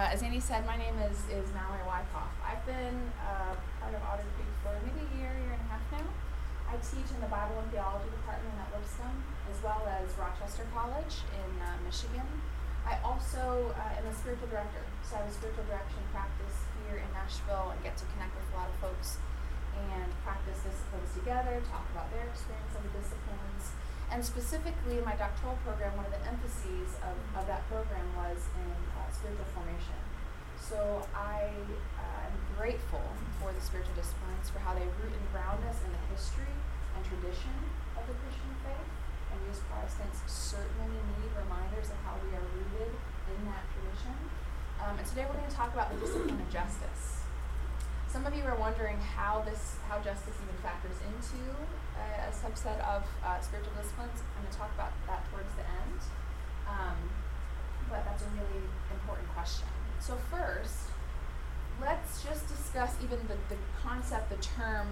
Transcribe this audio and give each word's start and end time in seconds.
Uh, 0.00 0.08
as 0.16 0.24
Annie 0.24 0.40
said, 0.40 0.64
my 0.64 0.80
name 0.80 0.96
is, 1.12 1.28
is 1.28 1.44
Mallory 1.52 1.84
Wyckoff. 1.84 2.32
I've 2.40 2.64
been 2.64 3.12
uh, 3.20 3.52
part 3.84 3.92
of 3.92 4.00
Otter 4.08 4.24
Creek 4.32 4.48
for 4.64 4.72
maybe 4.80 5.04
a 5.04 5.12
year, 5.20 5.28
year 5.44 5.52
and 5.52 5.60
a 5.60 5.68
half 5.68 5.84
now. 5.92 6.08
I 6.72 6.80
teach 6.80 7.04
in 7.12 7.20
the 7.20 7.28
Bible 7.28 7.60
and 7.60 7.68
Theology 7.68 8.08
department 8.08 8.56
at 8.64 8.72
Lipscomb, 8.72 9.12
as 9.52 9.60
well 9.60 9.84
as 9.84 10.08
Rochester 10.16 10.64
College 10.72 11.20
in 11.36 11.52
uh, 11.60 11.76
Michigan. 11.84 12.24
I 12.88 12.96
also 13.04 13.76
uh, 13.76 14.00
am 14.00 14.08
a 14.08 14.14
spiritual 14.16 14.48
director, 14.48 14.80
so 15.04 15.20
I 15.20 15.28
have 15.28 15.28
a 15.28 15.36
spiritual 15.36 15.68
direction 15.68 16.00
practice 16.16 16.56
here 16.88 16.96
in 16.96 17.08
Nashville 17.12 17.76
and 17.76 17.78
get 17.84 18.00
to 18.00 18.08
connect 18.16 18.32
with 18.40 18.48
a 18.48 18.54
lot 18.56 18.72
of 18.72 18.80
folks 18.80 19.20
and 19.76 20.08
practice 20.24 20.64
disciplines 20.64 21.12
together, 21.12 21.60
talk 21.68 21.84
about 21.92 22.08
their 22.08 22.24
experience 22.24 22.72
of 22.72 22.88
the 22.88 22.92
disciplines. 22.96 23.76
And 24.10 24.26
specifically 24.26 24.98
in 24.98 25.04
my 25.06 25.14
doctoral 25.14 25.54
program, 25.62 25.94
one 25.94 26.02
of 26.02 26.10
the 26.10 26.22
emphases 26.26 26.98
of, 27.06 27.14
of 27.38 27.46
that 27.46 27.62
program 27.70 28.02
was 28.18 28.42
in 28.58 28.74
uh, 28.98 29.06
spiritual 29.14 29.46
formation. 29.54 29.94
So 30.58 31.06
I 31.14 31.46
uh, 31.94 32.26
am 32.26 32.34
grateful 32.58 33.06
for 33.38 33.54
the 33.54 33.62
spiritual 33.62 33.94
disciplines, 33.94 34.50
for 34.50 34.58
how 34.66 34.74
they 34.74 34.82
root 34.98 35.14
and 35.14 35.26
ground 35.30 35.62
us 35.70 35.78
in 35.86 35.94
the 35.94 36.02
history 36.10 36.50
and 36.98 37.00
tradition 37.06 37.54
of 37.94 38.02
the 38.10 38.18
Christian 38.18 38.50
faith. 38.66 38.90
And 39.30 39.38
we 39.46 39.54
as 39.54 39.62
Protestants 39.70 40.26
certainly 40.26 40.98
need 41.22 41.30
reminders 41.38 41.94
of 41.94 41.98
how 42.02 42.18
we 42.18 42.34
are 42.34 42.46
rooted 42.50 42.90
in 42.90 43.40
that 43.46 43.62
tradition. 43.78 44.14
Um, 44.82 44.98
and 44.98 45.06
today 45.06 45.22
we're 45.22 45.38
going 45.38 45.46
to 45.46 45.54
talk 45.54 45.70
about 45.70 45.86
the 45.94 46.02
discipline 46.02 46.34
of 46.34 46.50
justice. 46.50 47.22
Some 48.10 48.26
of 48.26 48.34
you 48.34 48.42
are 48.42 48.58
wondering 48.58 48.98
how 48.98 49.46
this, 49.46 49.78
how 49.86 50.02
justice 50.02 50.34
even 50.42 50.58
factors 50.66 50.98
into 51.06 51.46
a 52.00 52.32
subset 52.32 52.78
of 52.86 53.04
uh, 53.24 53.40
spiritual 53.40 53.72
disciplines. 53.80 54.20
I'm 54.20 54.42
going 54.42 54.52
to 54.52 54.58
talk 54.58 54.70
about 54.74 54.92
that 55.06 55.24
towards 55.30 55.52
the 55.54 55.64
end. 55.64 56.00
Um, 56.68 56.96
but 57.88 58.04
that's 58.04 58.22
a 58.22 58.30
really 58.34 58.64
important 58.92 59.28
question. 59.34 59.66
So 59.98 60.16
first, 60.30 60.90
let's 61.80 62.22
just 62.22 62.48
discuss 62.48 62.94
even 63.02 63.18
the, 63.26 63.36
the 63.48 63.60
concept, 63.82 64.30
the 64.30 64.36
term 64.36 64.86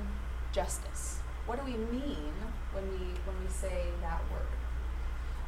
justice. 0.53 1.20
What 1.47 1.59
do 1.59 1.65
we 1.65 1.78
mean 1.78 2.33
when 2.73 2.84
we 2.91 2.98
when 3.25 3.37
we 3.43 3.48
say 3.48 3.87
that 4.03 4.20
word? 4.31 4.53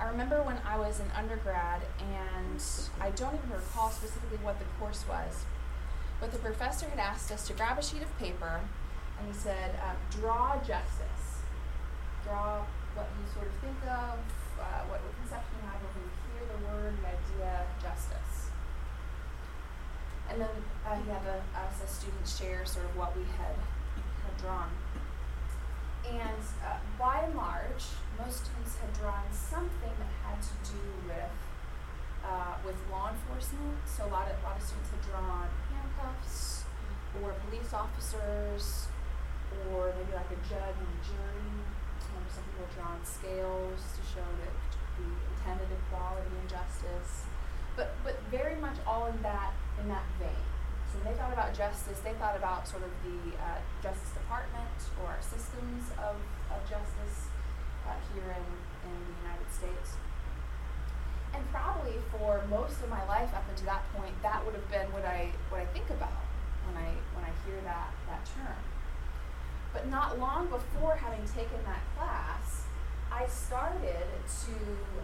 I 0.00 0.08
remember 0.08 0.42
when 0.42 0.56
I 0.64 0.78
was 0.78 0.98
an 0.98 1.10
undergrad, 1.14 1.82
and 1.98 2.62
I 3.00 3.10
don't 3.10 3.34
even 3.34 3.50
recall 3.50 3.90
specifically 3.90 4.38
what 4.42 4.58
the 4.58 4.64
course 4.78 5.04
was, 5.06 5.44
but 6.20 6.32
the 6.32 6.38
professor 6.38 6.88
had 6.88 6.98
asked 6.98 7.30
us 7.30 7.46
to 7.48 7.52
grab 7.52 7.78
a 7.78 7.82
sheet 7.82 8.00
of 8.00 8.18
paper, 8.18 8.60
and 9.18 9.28
he 9.28 9.34
said, 9.38 9.78
uh, 9.84 9.94
"Draw 10.10 10.56
justice. 10.60 11.19
Draw 12.30 12.62
what 12.94 13.10
you 13.18 13.26
sort 13.34 13.50
of 13.50 13.54
think 13.58 13.82
of, 13.90 14.14
uh, 14.54 14.86
what, 14.86 15.02
conception 15.18 15.50
you 15.58 15.66
have 15.66 15.82
when 15.82 15.98
you 15.98 16.14
hear 16.30 16.46
the 16.46 16.62
word, 16.62 16.94
the 17.02 17.10
idea, 17.10 17.66
justice." 17.82 18.54
And 20.30 20.38
then 20.38 20.54
uh, 20.86 20.94
he 20.94 21.10
had 21.10 21.26
a, 21.26 21.42
us 21.58 21.82
as 21.82 21.90
students 21.90 22.38
share 22.38 22.62
sort 22.62 22.86
of 22.86 22.94
what 22.94 23.18
we 23.18 23.26
had, 23.34 23.58
had 24.22 24.34
drawn. 24.38 24.70
And 26.06 26.38
uh, 26.62 26.78
by 27.02 27.26
and 27.26 27.34
large, 27.34 27.98
most 28.14 28.46
students 28.46 28.78
had 28.78 28.94
drawn 28.94 29.26
something 29.34 29.90
that 29.98 30.12
had 30.22 30.38
to 30.38 30.54
do 30.70 30.86
with 31.10 31.34
uh, 32.22 32.62
with 32.62 32.78
law 32.94 33.10
enforcement. 33.10 33.74
So 33.90 34.06
a 34.06 34.10
lot 34.14 34.30
of 34.30 34.38
a 34.38 34.42
lot 34.46 34.54
of 34.54 34.62
students 34.62 34.94
had 34.94 35.02
drawn 35.02 35.50
handcuffs, 35.66 36.62
or 37.18 37.34
police 37.50 37.74
officers, 37.74 38.86
or 39.74 39.90
maybe 39.98 40.14
like 40.14 40.30
a 40.30 40.38
judge 40.46 40.78
and 40.78 40.94
a 40.94 41.02
jury. 41.02 41.58
Some 42.30 42.44
people 42.48 42.66
had 42.66 42.74
drawn 42.78 43.00
scales 43.04 43.80
to 43.98 44.02
show 44.06 44.26
that 44.46 44.54
the 44.96 45.08
intended 45.34 45.68
equality 45.70 46.30
and 46.30 46.48
justice. 46.48 47.26
But 47.76 47.94
but 48.04 48.16
very 48.30 48.56
much 48.56 48.76
all 48.86 49.06
in 49.06 49.20
that 49.22 49.52
in 49.80 49.88
that 49.88 50.04
vein. 50.18 50.44
So 50.90 50.98
when 50.98 51.12
they 51.12 51.16
thought 51.18 51.32
about 51.32 51.54
justice, 51.54 52.00
they 52.02 52.14
thought 52.18 52.36
about 52.36 52.66
sort 52.66 52.82
of 52.82 52.90
the 53.06 53.38
uh, 53.38 53.62
Justice 53.78 54.10
Department 54.10 54.74
or 55.06 55.14
systems 55.22 55.86
of, 56.02 56.18
of 56.50 56.58
justice 56.66 57.30
uh, 57.86 57.94
here 58.10 58.26
in, 58.26 58.46
in 58.90 58.94
the 58.98 59.14
United 59.22 59.46
States. 59.54 59.94
And 61.30 61.46
probably 61.54 61.94
for 62.10 62.42
most 62.50 62.82
of 62.82 62.90
my 62.90 63.06
life 63.06 63.30
up 63.30 63.46
until 63.48 63.70
that 63.70 63.86
point, 63.94 64.10
that 64.26 64.42
would 64.44 64.54
have 64.58 64.66
been 64.66 64.90
what 64.90 65.06
I 65.06 65.30
what 65.48 65.62
I 65.62 65.66
think 65.70 65.86
about 65.90 66.26
when 66.66 66.74
I 66.74 66.90
when 67.14 67.22
I 67.22 67.30
hear 67.46 67.62
that 67.62 67.94
that 68.10 68.26
term. 68.34 68.58
But 69.72 69.88
not 69.88 70.18
long 70.18 70.48
before 70.48 70.96
having 70.96 71.22
taken 71.26 71.62
that 71.66 71.82
class, 71.96 72.66
I 73.12 73.26
started 73.26 74.06
to 74.46 74.54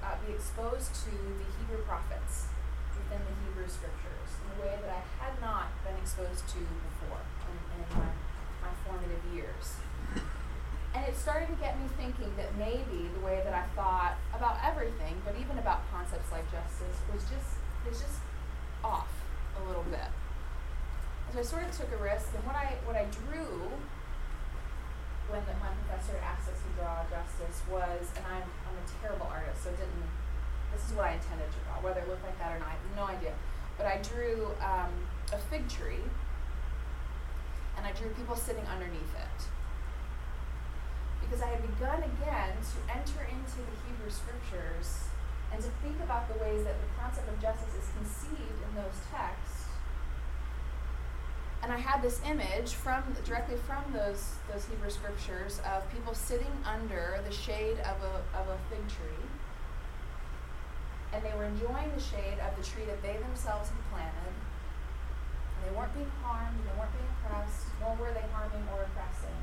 uh, 0.03 0.15
be 0.27 0.34
exposed 0.34 0.94
to 1.06 1.10
the 1.10 1.47
Hebrew 1.59 1.84
prophets 1.87 2.47
within 2.94 3.22
the 3.22 3.34
Hebrew 3.47 3.69
scriptures 3.69 4.31
in 4.43 4.59
a 4.59 4.66
way 4.66 4.75
that 4.81 4.91
I 4.91 5.03
had 5.22 5.38
not 5.41 5.71
been 5.84 5.94
exposed 6.03 6.49
to 6.54 6.59
before 6.59 7.22
in, 7.47 7.56
in 7.77 7.82
my, 7.94 8.10
my 8.66 8.72
formative 8.87 9.22
years. 9.34 9.78
And 10.94 11.04
it 11.04 11.15
started 11.15 11.53
to 11.53 11.59
get 11.60 11.78
me 11.78 11.87
thinking 11.98 12.33
that 12.38 12.56
maybe 12.56 13.10
the 13.12 13.21
way 13.21 13.43
that 13.44 13.53
I 13.53 13.69
thought 13.77 14.16
about 14.33 14.56
everything, 14.65 15.21
but 15.25 15.37
even 15.38 15.59
about 15.59 15.84
concepts 15.93 16.33
like 16.33 16.50
justice, 16.50 16.97
was 17.12 17.22
just 17.28 17.60
was 17.84 18.00
just 18.00 18.19
off 18.83 19.12
a 19.60 19.69
little 19.69 19.84
bit. 19.84 20.09
so 21.33 21.38
I 21.38 21.43
sort 21.43 21.65
of 21.65 21.77
took 21.77 21.93
a 21.93 22.03
risk, 22.03 22.33
and 22.34 22.43
what 22.47 22.56
I 22.56 22.81
what 22.87 22.97
I 22.97 23.04
drew 23.12 23.71
when 25.28 25.42
the, 25.44 25.54
my 25.59 25.75
professor 25.87 26.19
asked 26.22 26.48
us 26.50 26.59
to 26.62 26.70
draw 26.78 27.03
justice 27.10 27.62
was, 27.66 28.10
and 28.14 28.25
I'm, 28.26 28.47
I'm 28.47 28.76
a 28.78 28.87
terrible 29.03 29.26
artist, 29.26 29.64
so 29.64 29.70
didn't 29.75 30.06
this 30.76 30.91
is 30.91 30.92
what 30.92 31.09
I 31.09 31.12
intended 31.16 31.48
to 31.48 31.60
draw. 31.64 31.81
Whether 31.81 32.04
it 32.04 32.09
looked 32.09 32.25
like 32.25 32.37
that 32.38 32.53
or 32.53 32.60
not, 32.60 32.76
no 32.92 33.09
idea. 33.09 33.32
But 33.81 33.86
I 33.86 33.97
drew 34.04 34.53
um, 34.60 34.92
a 35.32 35.38
fig 35.48 35.69
tree, 35.69 36.04
and 37.76 37.86
I 37.86 37.92
drew 37.92 38.10
people 38.12 38.36
sitting 38.36 38.65
underneath 38.69 39.12
it. 39.16 39.41
Because 41.25 41.41
I 41.41 41.48
had 41.48 41.62
begun 41.65 42.04
again 42.04 42.54
to 42.60 42.78
enter 42.92 43.25
into 43.25 43.59
the 43.65 43.76
Hebrew 43.88 44.12
scriptures 44.12 45.09
and 45.53 45.62
to 45.62 45.70
think 45.81 45.97
about 46.03 46.28
the 46.28 46.36
ways 46.44 46.65
that 46.65 46.76
the 46.76 46.91
concept 47.00 47.28
of 47.28 47.41
justice 47.41 47.72
is 47.75 47.88
conceived 47.97 48.60
in 48.60 48.70
those 48.76 49.00
texts. 49.10 49.66
And 51.66 51.75
I 51.75 51.82
had 51.82 51.99
this 51.99 52.22
image 52.22 52.78
from 52.78 53.03
directly 53.27 53.59
from 53.66 53.82
those 53.91 54.38
those 54.47 54.71
Hebrew 54.71 54.87
scriptures 54.87 55.59
of 55.66 55.82
people 55.91 56.15
sitting 56.15 56.54
under 56.62 57.19
the 57.27 57.34
shade 57.34 57.82
of 57.82 57.99
a, 58.06 58.22
of 58.38 58.47
a 58.47 58.59
fig 58.71 58.87
tree 58.87 59.27
and 61.10 61.25
they 61.27 61.34
were 61.34 61.43
enjoying 61.50 61.91
the 61.91 61.99
shade 61.99 62.38
of 62.38 62.54
the 62.54 62.62
tree 62.62 62.87
that 62.87 63.03
they 63.03 63.19
themselves 63.19 63.75
had 63.75 63.82
planted. 63.91 64.31
And 64.31 65.60
they 65.66 65.72
weren't 65.75 65.91
being 65.91 66.12
harmed, 66.22 66.54
they 66.62 66.77
weren't 66.78 66.94
being 66.94 67.10
oppressed, 67.19 67.66
nor 67.83 67.98
were 67.98 68.15
they 68.15 68.22
harming 68.31 68.62
or 68.71 68.87
oppressing. 68.87 69.43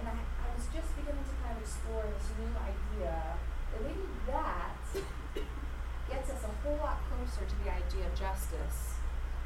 And 0.00 0.08
I, 0.08 0.16
I 0.16 0.46
was 0.56 0.64
just 0.72 0.88
beginning 0.96 1.28
to 1.28 1.34
kind 1.44 1.60
of 1.60 1.66
explore 1.66 2.08
this 2.08 2.32
new 2.40 2.52
idea 2.56 3.36
that 3.36 3.80
maybe 3.84 4.08
that 4.32 4.80
gets 6.08 6.32
us 6.32 6.40
a 6.40 6.52
whole 6.64 6.80
lot 6.80 7.04
closer 7.12 7.44
to 7.44 7.56
the 7.60 7.68
idea 7.68 8.08
of 8.08 8.16
justice 8.16 8.93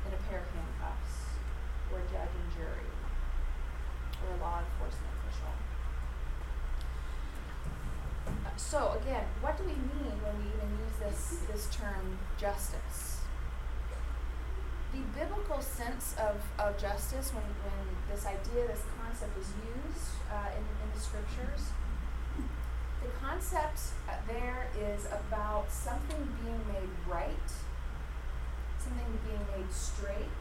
than 0.08 0.16
a 0.16 0.22
pair 0.28 0.40
of 0.40 0.48
handcuffs, 0.56 1.36
or 1.92 2.00
a 2.00 2.06
judge 2.08 2.32
and 2.32 2.48
jury, 2.56 2.88
or 4.24 4.32
a 4.32 4.40
law 4.40 4.60
enforcement 4.64 5.12
official. 5.20 5.52
So 8.56 8.98
again, 9.00 9.24
what 9.40 9.56
do 9.56 9.64
we 9.64 9.76
mean 9.76 10.16
when 10.24 10.34
we 10.40 10.48
even 10.48 10.68
use 10.80 10.96
this, 11.00 11.44
this 11.52 11.68
term 11.74 12.18
justice? 12.38 13.20
The 14.92 15.04
biblical 15.12 15.60
sense 15.60 16.16
of, 16.18 16.40
of 16.58 16.80
justice, 16.80 17.32
when, 17.34 17.44
when 17.44 17.84
this 18.10 18.24
idea, 18.24 18.66
this 18.66 18.82
concept 18.96 19.36
is 19.38 19.52
used 19.60 20.16
uh, 20.32 20.48
in, 20.56 20.64
in 20.64 20.88
the 20.94 21.00
scriptures, 21.00 21.70
the 23.04 23.10
concept 23.20 23.80
uh, 24.08 24.12
there 24.26 24.68
is 24.74 25.06
about 25.06 25.70
something 25.70 26.28
being 26.42 26.60
made 26.72 26.90
right, 27.06 27.52
something 28.88 29.20
being 29.28 29.44
made 29.52 29.68
straight, 29.68 30.40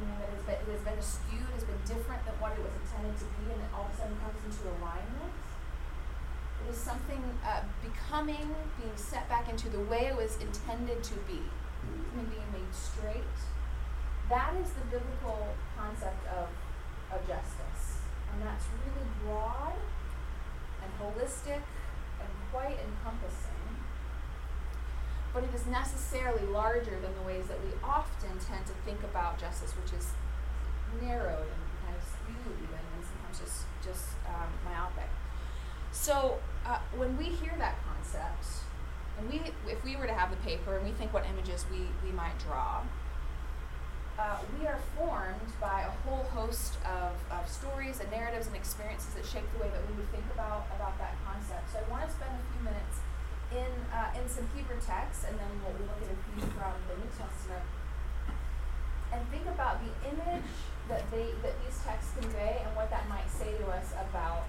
you 0.00 0.08
that 0.20 0.32
has 0.32 0.42
been, 0.48 0.60
it 0.64 0.72
has 0.72 0.84
been 0.84 1.02
skewed, 1.04 1.48
has 1.52 1.64
been 1.64 1.82
different 1.84 2.24
than 2.24 2.36
what 2.40 2.56
it 2.56 2.62
was 2.64 2.72
intended 2.80 3.16
to 3.20 3.28
be, 3.36 3.52
and 3.52 3.60
it 3.60 3.70
all 3.76 3.84
of 3.84 3.92
a 3.92 3.96
sudden 3.96 4.16
comes 4.24 4.40
into 4.48 4.64
alignment. 4.80 5.32
It 6.64 6.72
is 6.72 6.80
something 6.80 7.20
uh, 7.44 7.68
becoming, 7.84 8.48
being 8.80 8.96
set 8.96 9.28
back 9.28 9.48
into 9.48 9.68
the 9.68 9.80
way 9.92 10.08
it 10.08 10.16
was 10.16 10.40
intended 10.40 11.04
to 11.04 11.16
be, 11.28 11.44
something 11.84 12.28
being 12.32 12.50
made 12.52 12.72
straight. 12.72 13.36
That 14.32 14.56
is 14.56 14.72
the 14.72 14.84
biblical 14.88 15.54
concept 15.76 16.26
of, 16.32 16.48
of 17.12 17.20
justice. 17.28 18.00
And 18.32 18.42
that's 18.42 18.64
really 18.82 19.06
broad 19.22 19.76
and 20.82 20.90
holistic 20.98 21.62
and 22.18 22.30
quite 22.50 22.76
encompassing. 22.80 23.55
But 25.36 25.44
it 25.44 25.52
is 25.52 25.66
necessarily 25.66 26.48
larger 26.48 26.96
than 26.96 27.12
the 27.12 27.20
ways 27.28 27.44
that 27.52 27.60
we 27.60 27.68
often 27.84 28.40
tend 28.40 28.64
to 28.72 28.72
think 28.88 29.04
about 29.04 29.36
justice, 29.38 29.76
which 29.76 29.92
is 29.92 30.16
narrowed 31.02 31.44
and 31.44 31.62
kind 31.84 31.92
of 31.92 32.00
skewed 32.08 32.56
even, 32.56 32.80
and 32.80 33.04
sometimes 33.04 33.44
just, 33.44 33.68
just 33.84 34.16
um, 34.24 34.48
myopic. 34.64 35.12
So 35.92 36.38
uh, 36.64 36.78
when 36.96 37.18
we 37.20 37.24
hear 37.24 37.52
that 37.58 37.76
concept, 37.84 38.64
And 39.18 39.30
we, 39.30 39.40
if 39.70 39.82
we 39.84 39.96
were 39.96 40.06
to 40.06 40.12
have 40.12 40.30
the 40.30 40.36
paper 40.36 40.76
and 40.76 40.84
we 40.84 40.92
think 40.92 41.12
what 41.12 41.24
images 41.26 41.64
we, 41.70 41.88
we 42.04 42.12
might 42.12 42.38
draw, 42.38 42.82
uh, 44.18 44.38
we 44.58 44.66
are 44.66 44.78
formed 44.96 45.52
by 45.60 45.82
a 45.82 45.92
whole 46.04 46.24
host 46.32 46.76
of, 46.84 47.12
of 47.30 47.48
stories 47.48 48.00
and 48.00 48.10
narratives 48.10 48.46
and 48.46 48.56
experiences 48.56 49.12
that 49.14 49.24
shape 49.24 49.44
the 49.56 49.60
way 49.64 49.68
that 49.68 49.80
we 49.88 49.96
would 49.96 50.10
think 50.12 50.24
about, 50.32 50.66
about 50.76 50.98
that 50.98 51.14
concept. 51.24 51.72
So 51.72 51.80
I 51.80 51.90
want 51.90 52.04
to 52.08 52.10
spend 52.10 52.32
a 52.32 52.44
few 52.52 52.64
minutes 52.64 53.00
in, 53.52 53.70
uh, 53.92 54.10
in 54.18 54.28
some 54.28 54.48
Hebrew 54.54 54.80
texts, 54.80 55.24
and 55.28 55.38
then 55.38 55.50
we'll, 55.62 55.74
look 55.86 56.00
at 56.02 56.10
a 56.10 56.18
few 56.26 56.42
from 56.58 56.74
the 56.88 56.96
New 56.98 57.10
Testament, 57.14 57.62
and 59.12 59.22
think 59.30 59.46
about 59.46 59.78
the 59.82 59.92
image 60.08 60.50
that, 60.88 61.08
they, 61.10 61.30
that 61.42 61.54
these 61.64 61.78
texts 61.84 62.12
convey 62.18 62.62
and 62.64 62.74
what 62.76 62.90
that 62.90 63.08
might 63.08 63.30
say 63.30 63.56
to 63.58 63.66
us 63.68 63.92
about 64.10 64.46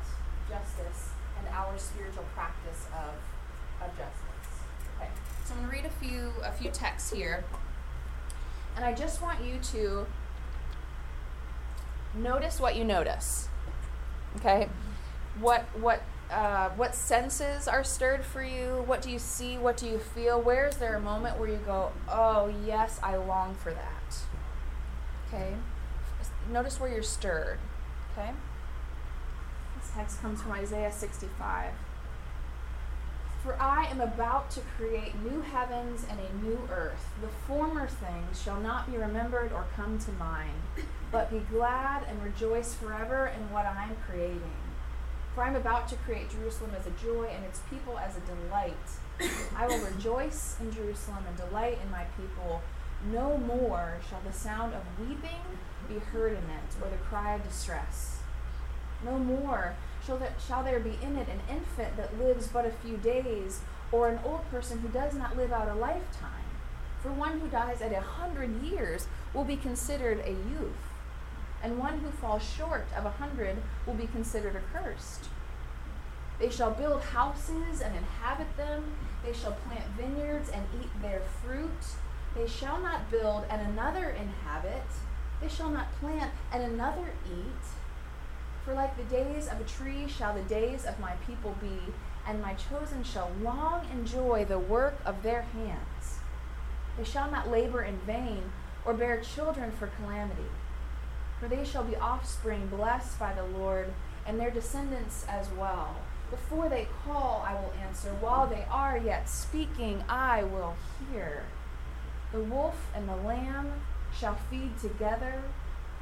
justice 0.49 1.09
and 1.37 1.47
our 1.53 1.77
spiritual 1.77 2.25
practice 2.33 2.87
of, 2.93 3.13
of 3.85 3.89
justice. 3.97 4.27
Okay, 4.97 5.09
so 5.45 5.53
I'm 5.53 5.67
going 5.67 5.69
to 5.69 5.75
read 5.75 5.85
a 5.85 5.95
few, 6.01 6.31
a 6.43 6.51
few 6.51 6.71
texts 6.71 7.13
here. 7.13 7.43
And 8.75 8.85
I 8.85 8.93
just 8.93 9.21
want 9.21 9.43
you 9.43 9.59
to 9.73 10.05
notice 12.15 12.59
what 12.59 12.75
you 12.75 12.83
notice. 12.83 13.49
Okay? 14.37 14.69
What 15.39 15.65
what 15.79 16.01
uh, 16.31 16.69
what 16.71 16.93
senses 16.93 17.67
are 17.67 17.83
stirred 17.83 18.23
for 18.23 18.43
you? 18.43 18.83
What 18.85 19.01
do 19.01 19.09
you 19.09 19.19
see? 19.19 19.57
What 19.57 19.77
do 19.77 19.87
you 19.87 19.97
feel? 19.97 20.41
Where 20.41 20.67
is 20.67 20.77
there 20.77 20.95
a 20.95 20.99
moment 20.99 21.39
where 21.39 21.49
you 21.49 21.59
go, 21.65 21.91
"Oh, 22.09 22.53
yes, 22.65 22.99
I 23.01 23.15
long 23.15 23.55
for 23.55 23.71
that." 23.71 24.17
Okay? 25.27 25.53
Notice 26.51 26.79
where 26.79 26.91
you're 26.91 27.03
stirred. 27.03 27.59
Okay? 28.11 28.31
This 29.79 29.91
text 29.93 30.21
comes 30.21 30.41
from 30.41 30.53
Isaiah 30.53 30.91
65. 30.91 31.73
For 33.43 33.61
I 33.61 33.85
am 33.85 34.01
about 34.01 34.49
to 34.51 34.61
create 34.77 35.13
new 35.21 35.41
heavens 35.41 36.05
and 36.09 36.19
a 36.19 36.45
new 36.45 36.67
earth. 36.71 37.09
The 37.21 37.27
former 37.47 37.87
things 37.87 38.41
shall 38.41 38.59
not 38.59 38.91
be 38.91 38.97
remembered 38.97 39.53
or 39.53 39.65
come 39.75 39.99
to 39.99 40.11
mind, 40.13 40.61
but 41.11 41.29
be 41.29 41.39
glad 41.39 42.03
and 42.09 42.21
rejoice 42.21 42.73
forever 42.73 43.27
in 43.27 43.51
what 43.51 43.65
I 43.65 43.85
am 43.85 43.95
creating. 44.05 44.66
For 45.37 45.43
I 45.43 45.49
am 45.49 45.55
about 45.55 45.87
to 45.89 45.95
create 45.97 46.31
Jerusalem 46.31 46.71
as 46.75 46.87
a 46.87 47.05
joy 47.05 47.25
and 47.25 47.45
its 47.45 47.59
people 47.69 47.99
as 47.99 48.17
a 48.17 48.21
delight. 48.21 48.73
I 49.55 49.67
will 49.67 49.77
rejoice 49.85 50.55
in 50.59 50.71
Jerusalem 50.71 51.25
and 51.27 51.37
delight 51.37 51.77
in 51.83 51.91
my 51.91 52.05
people. 52.17 52.63
No 53.11 53.37
more 53.37 53.99
shall 54.09 54.19
the 54.25 54.33
sound 54.33 54.73
of 54.73 54.81
weeping 54.99 55.43
be 55.87 55.99
heard 55.99 56.31
in 56.31 56.39
it, 56.39 56.81
or 56.81 56.89
the 56.89 56.97
cry 57.07 57.35
of 57.35 57.43
distress. 57.43 58.17
No 59.05 59.19
more 59.19 59.75
shall 60.03 60.17
there, 60.17 60.33
shall 60.43 60.63
there 60.63 60.79
be 60.79 60.97
in 61.03 61.15
it 61.15 61.27
an 61.29 61.41
infant 61.55 61.97
that 61.97 62.17
lives 62.17 62.47
but 62.47 62.65
a 62.65 62.71
few 62.71 62.97
days, 62.97 63.61
or 63.91 64.09
an 64.09 64.19
old 64.25 64.49
person 64.49 64.79
who 64.79 64.87
does 64.87 65.13
not 65.13 65.37
live 65.37 65.51
out 65.51 65.69
a 65.69 65.75
lifetime? 65.75 66.49
For 67.03 67.11
one 67.11 67.41
who 67.41 67.47
dies 67.47 67.79
at 67.83 67.93
a 67.93 68.01
hundred 68.01 68.63
years 68.63 69.05
will 69.35 69.43
be 69.43 69.55
considered 69.55 70.19
a 70.25 70.31
youth, 70.31 70.86
and 71.63 71.77
one 71.77 71.99
who 71.99 72.11
falls 72.11 72.43
short 72.43 72.87
of 72.95 73.05
a 73.05 73.11
hundred 73.11 73.57
will 73.85 73.93
be 73.93 74.07
considered 74.07 74.55
accursed. 74.55 75.29
They 76.39 76.49
shall 76.49 76.71
build 76.71 77.01
houses 77.01 77.81
and 77.81 77.95
inhabit 77.95 78.55
them. 78.57 78.83
They 79.25 79.33
shall 79.33 79.57
plant 79.67 79.85
vineyards 79.97 80.49
and 80.49 80.63
eat 80.79 80.89
their 81.01 81.21
fruit. 81.43 81.95
They 82.35 82.47
shall 82.47 82.79
not 82.79 83.09
build 83.09 83.45
and 83.49 83.61
another 83.61 84.09
inhabit. 84.09 84.85
They 85.41 85.49
shall 85.49 85.69
not 85.69 85.91
plant 85.99 86.31
and 86.53 86.63
another 86.63 87.13
eat. 87.25 87.65
For 88.63 88.73
like 88.73 88.97
the 88.97 89.15
days 89.15 89.47
of 89.47 89.61
a 89.61 89.63
tree 89.63 90.07
shall 90.07 90.33
the 90.33 90.41
days 90.41 90.85
of 90.85 90.99
my 90.99 91.13
people 91.25 91.55
be, 91.61 91.93
and 92.27 92.41
my 92.41 92.53
chosen 92.53 93.03
shall 93.03 93.31
long 93.41 93.87
enjoy 93.91 94.45
the 94.45 94.59
work 94.59 94.99
of 95.05 95.23
their 95.23 95.43
hands. 95.43 96.19
They 96.97 97.05
shall 97.05 97.31
not 97.31 97.49
labor 97.49 97.83
in 97.83 97.97
vain, 97.99 98.51
or 98.83 98.93
bear 98.93 99.21
children 99.21 99.71
for 99.71 99.87
calamity. 99.87 100.49
For 101.39 101.47
they 101.47 101.65
shall 101.65 101.83
be 101.83 101.95
offspring 101.95 102.67
blessed 102.67 103.19
by 103.19 103.33
the 103.33 103.43
Lord, 103.43 103.93
and 104.25 104.39
their 104.39 104.51
descendants 104.51 105.25
as 105.29 105.47
well. 105.51 105.95
Before 106.29 106.67
they 106.67 106.87
call, 107.05 107.45
I 107.47 107.53
will 107.53 107.73
answer. 107.81 108.09
While 108.19 108.47
they 108.47 108.65
are 108.69 108.97
yet 108.97 109.29
speaking, 109.29 110.03
I 110.09 110.43
will 110.43 110.75
hear. 111.11 111.43
The 112.33 112.41
wolf 112.41 112.87
and 112.93 113.07
the 113.07 113.15
lamb 113.15 113.71
shall 114.11 114.35
feed 114.49 114.77
together 114.79 115.43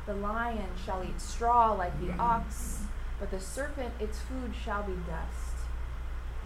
the 0.06 0.14
lion 0.14 0.70
shall 0.86 1.04
eat 1.04 1.20
straw 1.20 1.74
like 1.74 2.00
the 2.00 2.14
ox, 2.14 2.82
but 3.20 3.32
the 3.32 3.40
serpent 3.40 3.94
its 4.00 4.20
food 4.20 4.54
shall 4.64 4.84
be 4.84 4.94
dust. 5.08 5.66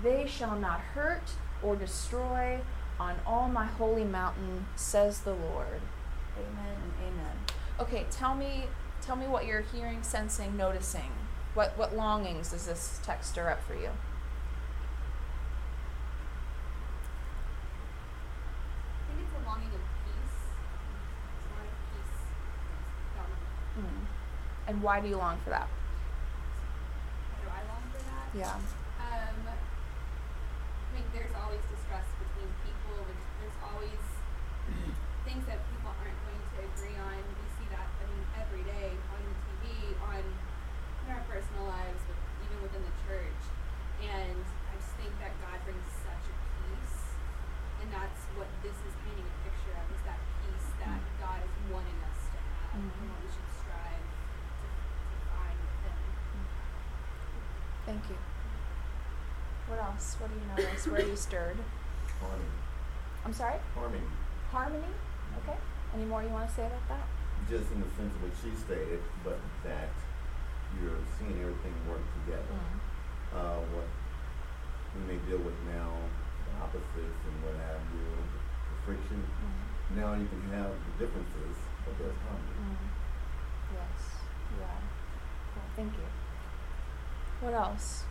They 0.01 0.27
shall 0.27 0.57
not 0.57 0.79
hurt 0.79 1.33
or 1.61 1.75
destroy 1.75 2.61
on 2.99 3.15
all 3.25 3.49
my 3.49 3.65
holy 3.65 4.05
mountain, 4.05 4.65
says 4.77 5.21
the 5.21 5.33
Lord. 5.33 5.81
Amen 6.37 6.75
and 6.83 6.93
amen. 7.05 7.48
Okay, 7.79 8.05
tell 8.11 8.35
me 8.35 8.65
tell 9.01 9.15
me 9.15 9.27
what 9.27 9.45
you're 9.45 9.61
hearing, 9.61 10.03
sensing, 10.03 10.57
noticing. 10.57 11.11
What 11.53 11.77
what 11.77 11.95
longings 11.95 12.51
does 12.51 12.65
this 12.65 12.99
text 13.03 13.31
stir 13.31 13.49
up 13.49 13.63
for 13.63 13.75
you? 13.75 13.89
And 24.69 24.85
why 24.85 25.01
do 25.01 25.09
you 25.09 25.17
long 25.17 25.41
for 25.41 25.49
that? 25.49 25.65
Why 25.65 27.41
do 27.41 27.49
I 27.49 27.65
long 27.73 27.81
for 27.89 27.97
that? 28.05 28.29
Yeah. 28.37 28.53
Um, 29.01 29.49
I 29.49 29.57
mean, 30.93 31.09
there's 31.09 31.33
always 31.33 31.65
distress 31.73 32.05
between 32.21 32.53
people. 32.61 33.01
There's 33.41 33.57
always 33.65 33.97
things 35.25 35.41
that 35.49 35.57
people 35.73 35.89
aren't 35.89 36.13
going 36.21 36.37
to 36.37 36.57
agree 36.69 36.93
on. 37.01 37.17
We 37.17 37.49
see 37.57 37.65
that, 37.73 37.89
I 37.89 38.05
mean, 38.13 38.21
every 38.49 38.65
day 38.65 38.89
on 39.13 39.21
TV, 39.45 39.93
on 40.09 40.25
in 41.05 41.07
our 41.13 41.21
personal 41.29 41.69
lives, 41.69 42.01
with, 42.09 42.17
even 42.49 42.57
within 42.65 42.81
the 42.81 42.95
church. 43.05 43.41
And 44.01 44.41
I 44.41 44.73
just 44.73 44.89
think 44.97 45.13
that 45.21 45.37
God 45.37 45.61
brings 45.69 45.85
such 46.01 46.25
a 46.25 46.35
peace, 46.65 47.13
and 47.85 47.93
that's 47.93 48.25
what 48.33 48.49
this 48.65 48.73
is 48.73 48.93
painting 49.05 49.29
a 49.29 49.37
picture 49.45 49.73
of: 49.77 49.85
is 49.93 50.01
that 50.09 50.17
peace 50.41 50.69
that 50.81 50.97
God 51.21 51.45
is 51.45 51.53
wanting 51.69 51.99
us 52.09 52.21
to 52.33 52.39
have, 52.41 52.73
mm-hmm. 52.73 52.89
and 52.89 53.05
what 53.13 53.21
we 53.21 53.29
should 53.29 53.51
strive 53.53 54.01
to, 54.01 54.65
to 54.65 55.17
find 55.29 55.57
within. 55.61 56.01
Thank 57.85 58.01
you. 58.09 58.17
What 59.69 59.77
else? 59.77 60.17
What 60.17 60.33
do 60.33 60.41
you 60.41 60.47
notice? 60.49 60.89
Where 60.89 61.05
are 61.05 61.05
you 61.05 61.19
stirred? 61.29 61.61
Harmony. 62.17 62.57
I'm 63.21 63.33
sorry? 63.33 63.61
Harmony. 63.77 64.09
Harmony? 64.49 64.93
Okay. 65.45 65.57
Any 65.93 66.05
more 66.05 66.25
you 66.25 66.33
want 66.33 66.49
to 66.49 66.55
say 66.55 66.65
about 66.65 66.87
that? 66.89 67.18
Just 67.47 67.71
in 67.71 67.79
the 67.81 67.89
sense 67.95 68.11
of 68.13 68.21
what 68.21 68.35
she 68.43 68.51
stated, 68.57 69.01
but 69.23 69.39
that 69.63 69.89
you're 70.77 71.01
seeing 71.17 71.39
everything 71.41 71.73
work 71.89 72.03
together. 72.21 72.45
Mm-hmm. 72.45 73.37
Uh, 73.37 73.59
what 73.73 73.89
we 74.93 75.01
may 75.05 75.19
deal 75.25 75.39
with 75.39 75.57
now, 75.69 75.93
the 76.45 76.53
opposites 76.61 77.21
and 77.25 77.35
what 77.45 77.55
have 77.57 77.81
you, 77.93 78.05
the 78.05 78.75
friction. 78.85 79.21
Mm-hmm. 79.21 79.97
Now 79.97 80.13
you 80.13 80.27
can 80.29 80.41
have 80.53 80.69
the 80.69 80.93
differences, 81.05 81.57
but 81.85 81.97
there's 81.97 82.17
harmony. 82.25 82.53
Mm-hmm. 82.53 82.89
Yes. 83.73 83.99
Yeah. 84.61 84.77
Well, 85.57 85.69
thank 85.73 85.93
you. 85.93 86.09
What 87.41 87.53
else? 87.53 88.05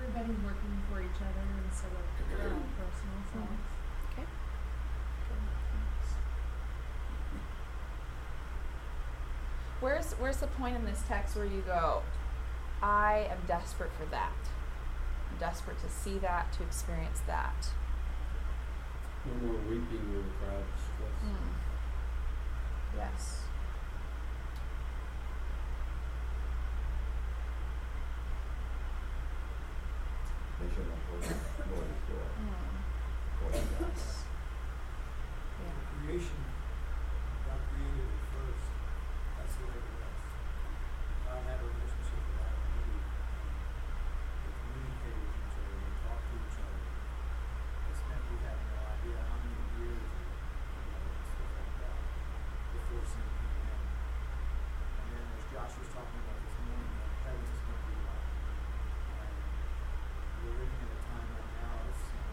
Everybody's 0.00 0.40
working 0.46 0.80
for 0.88 1.02
each 1.02 1.20
other 1.20 1.44
instead 1.66 1.92
of 1.92 2.06
their 2.30 2.56
own 2.56 2.64
personal 2.78 3.20
mm-hmm. 3.20 3.44
selves. 3.44 3.68
Okay. 4.16 4.28
Where's 9.80 10.12
where's 10.14 10.38
the 10.38 10.46
point 10.48 10.76
in 10.76 10.84
this 10.84 11.02
text 11.08 11.36
where 11.36 11.44
you 11.44 11.62
go, 11.66 12.02
I 12.82 13.28
am 13.30 13.38
desperate 13.46 13.92
for 13.98 14.06
that. 14.06 14.32
I'm 15.30 15.38
desperate 15.38 15.80
to 15.82 15.88
see 15.88 16.18
that, 16.18 16.52
to 16.54 16.62
experience 16.64 17.20
that. 17.26 17.68
No 19.24 19.46
more 19.46 19.60
weeping 19.68 20.14
or 20.14 20.24
crowds. 20.44 20.82
Mm. 21.24 21.36
Yes. 22.96 23.42
Creation, 36.08 36.40
God 37.44 37.60
created 37.68 38.08
it 38.08 38.24
first. 38.32 38.64
That's 39.36 39.54
the 39.60 39.68
way 39.68 39.76
it 39.76 39.84
was. 39.92 40.08
God 41.28 41.44
had 41.44 41.60
a 41.60 41.68
relationship 41.68 42.16
with 42.16 42.48
Adam 42.48 42.64
and 42.64 42.96
Eve. 42.96 43.12
They 44.40 44.52
communicated 44.56 45.20
with 45.20 45.36
each 45.36 45.52
other, 45.52 45.76
they 45.84 45.92
talked 46.00 46.24
to 46.32 46.36
each 46.48 46.58
other. 46.64 46.80
This 47.92 48.00
meant 48.08 48.24
we 48.24 48.40
had 48.40 48.56
no 48.56 48.80
idea 48.88 49.20
how 49.20 49.36
many 49.36 49.60
years 49.84 50.00
and 50.00 51.12
stuff 51.28 51.52
like 51.60 51.76
that 51.76 51.96
before 52.72 53.04
sin 53.04 53.28
came 53.28 53.68
in. 53.68 53.84
And 53.84 55.08
then 55.12 55.26
as 55.28 55.44
Josh 55.52 55.76
was 55.76 55.92
talking 55.92 56.20
about 56.24 56.40
this 56.40 56.56
morning, 56.64 56.88
that 57.04 57.12
heaven 57.28 57.44
is 57.52 57.60
going 57.68 57.84
to 57.84 57.84
be 57.84 57.96
like. 58.00 58.32
And 59.12 59.36
we're 60.40 60.56
living 60.56 60.88
in 60.88 60.88
a 60.88 61.00
time 61.04 61.28
right 61.36 61.52
now 61.52 61.84
of 61.84 61.92
sin. 62.00 62.28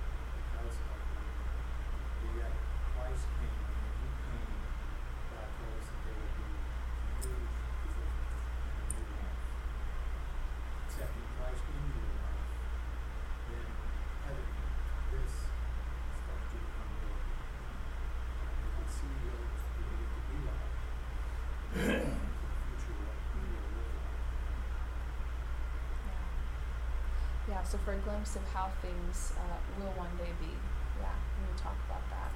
So 27.64 27.78
for 27.80 27.94
a 27.94 27.98
glimpse 27.98 28.36
of 28.36 28.44
how 28.54 28.72
things 28.82 29.34
uh, 29.38 29.58
will 29.80 29.92
one 29.98 30.12
day 30.18 30.32
be. 30.40 30.52
Yeah, 31.00 31.10
we 31.40 31.48
will 31.48 31.60
talk 31.60 31.76
about 31.88 32.04
that. 32.10 32.32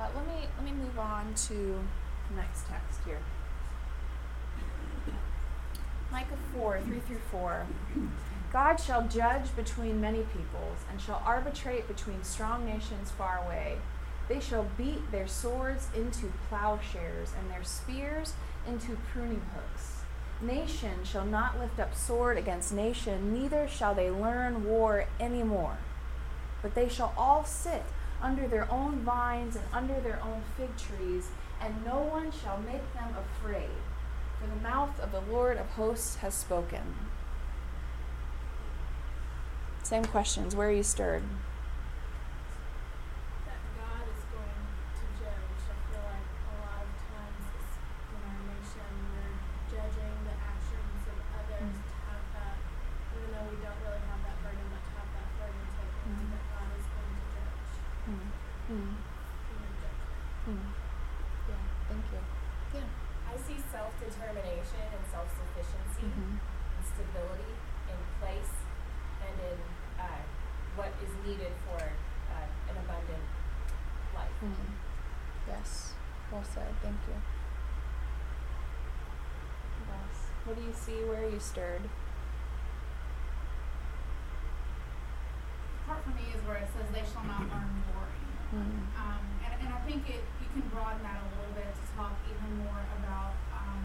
Uh, 0.00 0.08
let 0.16 0.26
me 0.26 0.48
let 0.56 0.64
me 0.64 0.72
move 0.72 0.98
on 0.98 1.34
to 1.48 1.84
the 2.28 2.36
next 2.36 2.66
text 2.68 3.00
here. 3.04 3.20
Micah 6.10 6.38
4, 6.54 6.80
3 6.80 6.98
through 7.00 7.20
4. 7.30 7.66
God 8.52 8.76
shall 8.76 9.06
judge 9.06 9.54
between 9.54 10.00
many 10.00 10.22
peoples, 10.22 10.78
and 10.90 11.00
shall 11.00 11.22
arbitrate 11.24 11.86
between 11.86 12.24
strong 12.24 12.64
nations 12.64 13.12
far 13.12 13.40
away. 13.44 13.76
They 14.28 14.40
shall 14.40 14.66
beat 14.76 15.10
their 15.12 15.28
swords 15.28 15.88
into 15.94 16.32
plowshares, 16.48 17.32
and 17.38 17.48
their 17.50 17.62
spears 17.62 18.34
into 18.66 18.96
pruning 19.12 19.42
hooks. 19.54 19.99
Nation 20.40 21.04
shall 21.04 21.24
not 21.26 21.58
lift 21.58 21.78
up 21.78 21.94
sword 21.94 22.38
against 22.38 22.72
nation, 22.72 23.32
neither 23.32 23.68
shall 23.68 23.94
they 23.94 24.10
learn 24.10 24.64
war 24.64 25.04
any 25.18 25.42
more. 25.42 25.76
But 26.62 26.74
they 26.74 26.88
shall 26.88 27.12
all 27.16 27.44
sit 27.44 27.82
under 28.22 28.46
their 28.48 28.70
own 28.70 29.00
vines 29.00 29.56
and 29.56 29.64
under 29.72 30.00
their 30.00 30.20
own 30.22 30.42
fig 30.56 30.76
trees, 30.76 31.28
and 31.60 31.84
no 31.84 31.98
one 31.98 32.30
shall 32.32 32.58
make 32.58 32.92
them 32.94 33.14
afraid. 33.16 33.70
For 34.40 34.46
the 34.46 34.62
mouth 34.62 34.98
of 35.00 35.12
the 35.12 35.20
Lord 35.20 35.58
of 35.58 35.66
hosts 35.70 36.16
has 36.16 36.32
spoken. 36.34 36.94
Same 39.82 40.04
questions. 40.04 40.54
Where 40.56 40.68
are 40.68 40.72
you 40.72 40.82
stirred? 40.82 41.22
that 43.44 43.60
God 43.76 44.04
is 44.06 44.22
going 44.32 44.64
to 44.96 45.04
judge. 45.18 45.60
I 45.68 45.76
feel 45.90 46.04
like 46.04 46.28
a 46.30 46.54
lot 46.62 46.80
of 46.86 46.92
times 47.10 47.42
it's 47.58 47.72
in 48.14 48.20
our 48.22 48.40
nation 48.48 48.88
we're 49.10 49.34
judging 49.72 50.14
the 50.30 50.36
actions 50.40 51.00
of 51.10 51.18
others 51.42 51.74
Mm. 51.74 51.84
to 51.90 51.96
have 52.06 52.24
that, 52.38 52.56
even 53.18 53.28
though 53.34 53.46
we 53.50 53.56
don't 53.60 53.80
really 53.82 54.04
have 54.08 54.20
that 54.24 54.38
burden, 54.46 54.64
but 54.70 54.82
to 54.84 54.92
have 54.94 55.10
that 55.10 55.28
burden 55.42 55.64
taken 55.74 56.00
on 56.06 56.22
Mm. 56.22 56.28
that 56.38 56.44
God 56.54 56.70
is 56.78 56.86
going 56.86 57.12
to 57.18 57.24
judge 57.34 57.72
Mm. 58.70 58.76
Mm. 58.76 58.94
human 59.50 59.72
judgment. 59.82 60.62
Yeah, 61.50 61.62
thank 61.90 62.04
you. 62.14 62.22
Yeah. 62.78 62.86
I 63.26 63.34
see 63.36 63.58
self-determination 63.70 64.84
and 64.94 65.02
self-sufficiency 65.10 66.06
Mm-hmm. 66.06 66.38
and 66.38 66.82
stability 66.86 67.52
in 67.90 67.98
place 68.22 68.54
and 69.26 69.34
in 69.42 69.58
uh, 70.00 70.22
what 70.76 70.94
is 71.02 71.12
needed 71.26 71.52
for 71.66 71.82
uh, 71.82 72.46
an 72.70 72.76
abundant 72.78 73.26
life. 74.14 74.38
Mm. 74.42 74.54
Yes. 75.48 75.92
Well 76.32 76.44
said. 76.54 76.70
Thank 76.82 76.96
you. 77.10 77.18
What 79.86 79.98
else? 79.98 80.20
What 80.46 80.56
do 80.56 80.62
you 80.62 80.72
see? 80.74 81.02
Where 81.08 81.26
are 81.26 81.28
you 81.28 81.40
stirred? 81.40 81.82
part 85.90 86.04
for 86.04 86.10
me 86.14 86.30
is 86.30 86.38
where 86.46 86.56
it 86.62 86.68
says 86.70 86.86
they 86.94 87.02
shall 87.02 87.26
not 87.26 87.42
learn 87.50 87.82
war 87.90 88.06
anymore. 88.52 88.86
Mm. 88.90 89.00
Um, 89.00 89.22
and, 89.46 89.52
and 89.62 89.70
I 89.74 89.80
think 89.86 90.02
it 90.10 90.22
you 90.42 90.48
can 90.54 90.66
broaden 90.74 90.98
that 91.06 91.18
a 91.22 91.26
little 91.38 91.54
bit 91.54 91.70
to 91.70 91.84
talk 91.94 92.14
even 92.26 92.50
more 92.66 92.82
about 92.98 93.34
um, 93.54 93.82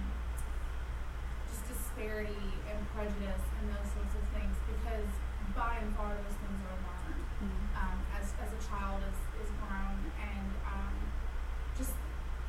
just 1.49 1.61
disparity 1.69 2.57
and 2.65 2.77
prejudice 2.97 3.45
and 3.61 3.69
those 3.69 3.89
sorts 3.93 4.13
of 4.17 4.23
things 4.33 4.55
because 4.65 5.09
by 5.53 5.77
and 5.79 5.93
far 5.95 6.09
those 6.17 6.37
things 6.41 6.59
are 6.65 6.79
learned 6.81 7.21
Mm. 7.35 7.51
um, 7.75 7.97
as, 8.15 8.31
as 8.39 8.47
a 8.47 8.61
child 8.63 9.03
is, 9.03 9.19
is 9.43 9.51
grown 9.59 9.99
and 10.23 10.49
um, 10.71 10.95
just 11.75 11.91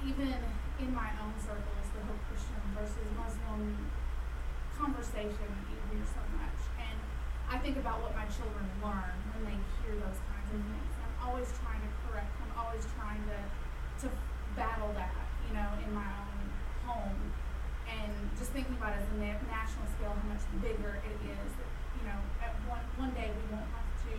even 0.07 0.31
in 0.79 0.95
my 0.95 1.11
own 1.19 1.35
circles, 1.43 1.87
the 1.91 2.07
whole 2.07 2.15
Christian 2.31 2.55
versus 2.71 3.03
Muslim 3.19 3.75
conversation 4.79 5.51
you 5.67 5.79
hear 5.91 6.07
so 6.07 6.23
much. 6.39 6.61
And 6.79 6.95
I 7.51 7.59
think 7.59 7.83
about 7.83 7.99
what 7.99 8.15
my 8.15 8.31
children 8.31 8.63
learn 8.79 9.17
when 9.35 9.43
they 9.51 9.59
hear 9.83 9.99
those 9.99 10.23
kinds 10.31 10.49
of 10.55 10.61
Mhm. 10.63 10.71
things. 10.79 10.95
I'm 11.03 11.17
always 11.27 11.51
trying 11.59 11.76
correct, 12.17 12.33
I'm 12.41 12.55
always 12.57 12.85
trying 12.97 13.21
to, 13.29 13.39
to 14.01 14.07
battle 14.57 14.89
that, 14.97 15.13
you 15.45 15.53
know, 15.53 15.69
in 15.85 15.93
my 15.93 16.09
own 16.09 16.41
home. 16.89 17.21
And 17.93 18.13
just 18.41 18.57
thinking 18.57 18.73
about 18.81 18.97
it 18.97 19.05
as 19.05 19.09
a 19.13 19.19
na- 19.21 19.45
national 19.53 19.85
scale, 20.01 20.17
how 20.17 20.29
much 20.33 20.41
bigger 20.65 20.97
it 21.05 21.19
is, 21.29 21.51
that, 21.61 21.71
you 22.01 22.09
know, 22.09 22.17
at 22.41 22.57
one, 22.65 22.81
one 22.97 23.13
day 23.13 23.29
we 23.37 23.45
won't 23.53 23.69
have 23.77 23.85
to 24.09 24.17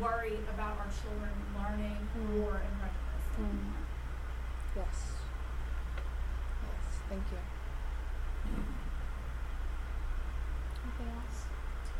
worry 0.00 0.40
about 0.56 0.80
our 0.80 0.88
children 0.88 1.28
learning 1.52 2.00
Mm. 2.16 2.40
war 2.40 2.62
and 2.64 2.72
prejudice 2.80 3.26
Mm. 3.38 3.76
Yes. 4.76 4.98
Yes. 6.64 6.86
Thank 7.08 7.24
you. 7.30 7.38
Anything 10.82 11.08
else? 11.12 11.38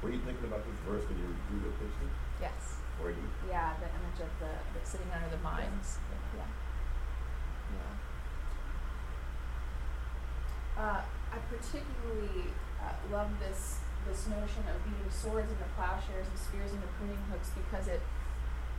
Were 0.02 0.10
you 0.10 0.20
thinking 0.24 0.44
about 0.46 0.64
this 0.64 0.78
verse 0.86 1.04
when 1.08 1.18
you 1.18 1.28
drew 1.50 1.60
the 1.60 1.74
picture? 1.76 2.10
Yes. 2.40 2.78
Were 3.02 3.10
you? 3.10 3.16
Yeah, 3.48 3.74
the 3.80 3.86
image 3.86 4.20
of 4.20 4.30
the, 4.40 4.52
the 4.74 4.86
sitting 4.86 5.06
under 5.14 5.30
the 5.30 5.36
vines. 5.42 5.98
Yeah. 6.36 6.42
Yeah. 10.76 10.82
Uh, 10.82 11.02
I 11.32 11.38
particularly 11.50 12.50
uh, 12.82 12.92
love 13.12 13.30
this 13.40 13.78
this 14.08 14.26
notion 14.28 14.62
of 14.74 14.82
beating 14.84 15.10
swords 15.10 15.50
into 15.50 15.64
plowshares 15.76 16.26
and 16.26 16.38
spears 16.38 16.72
into 16.72 16.86
pruning 16.98 17.18
hooks 17.30 17.50
because 17.50 17.88
it 17.88 18.00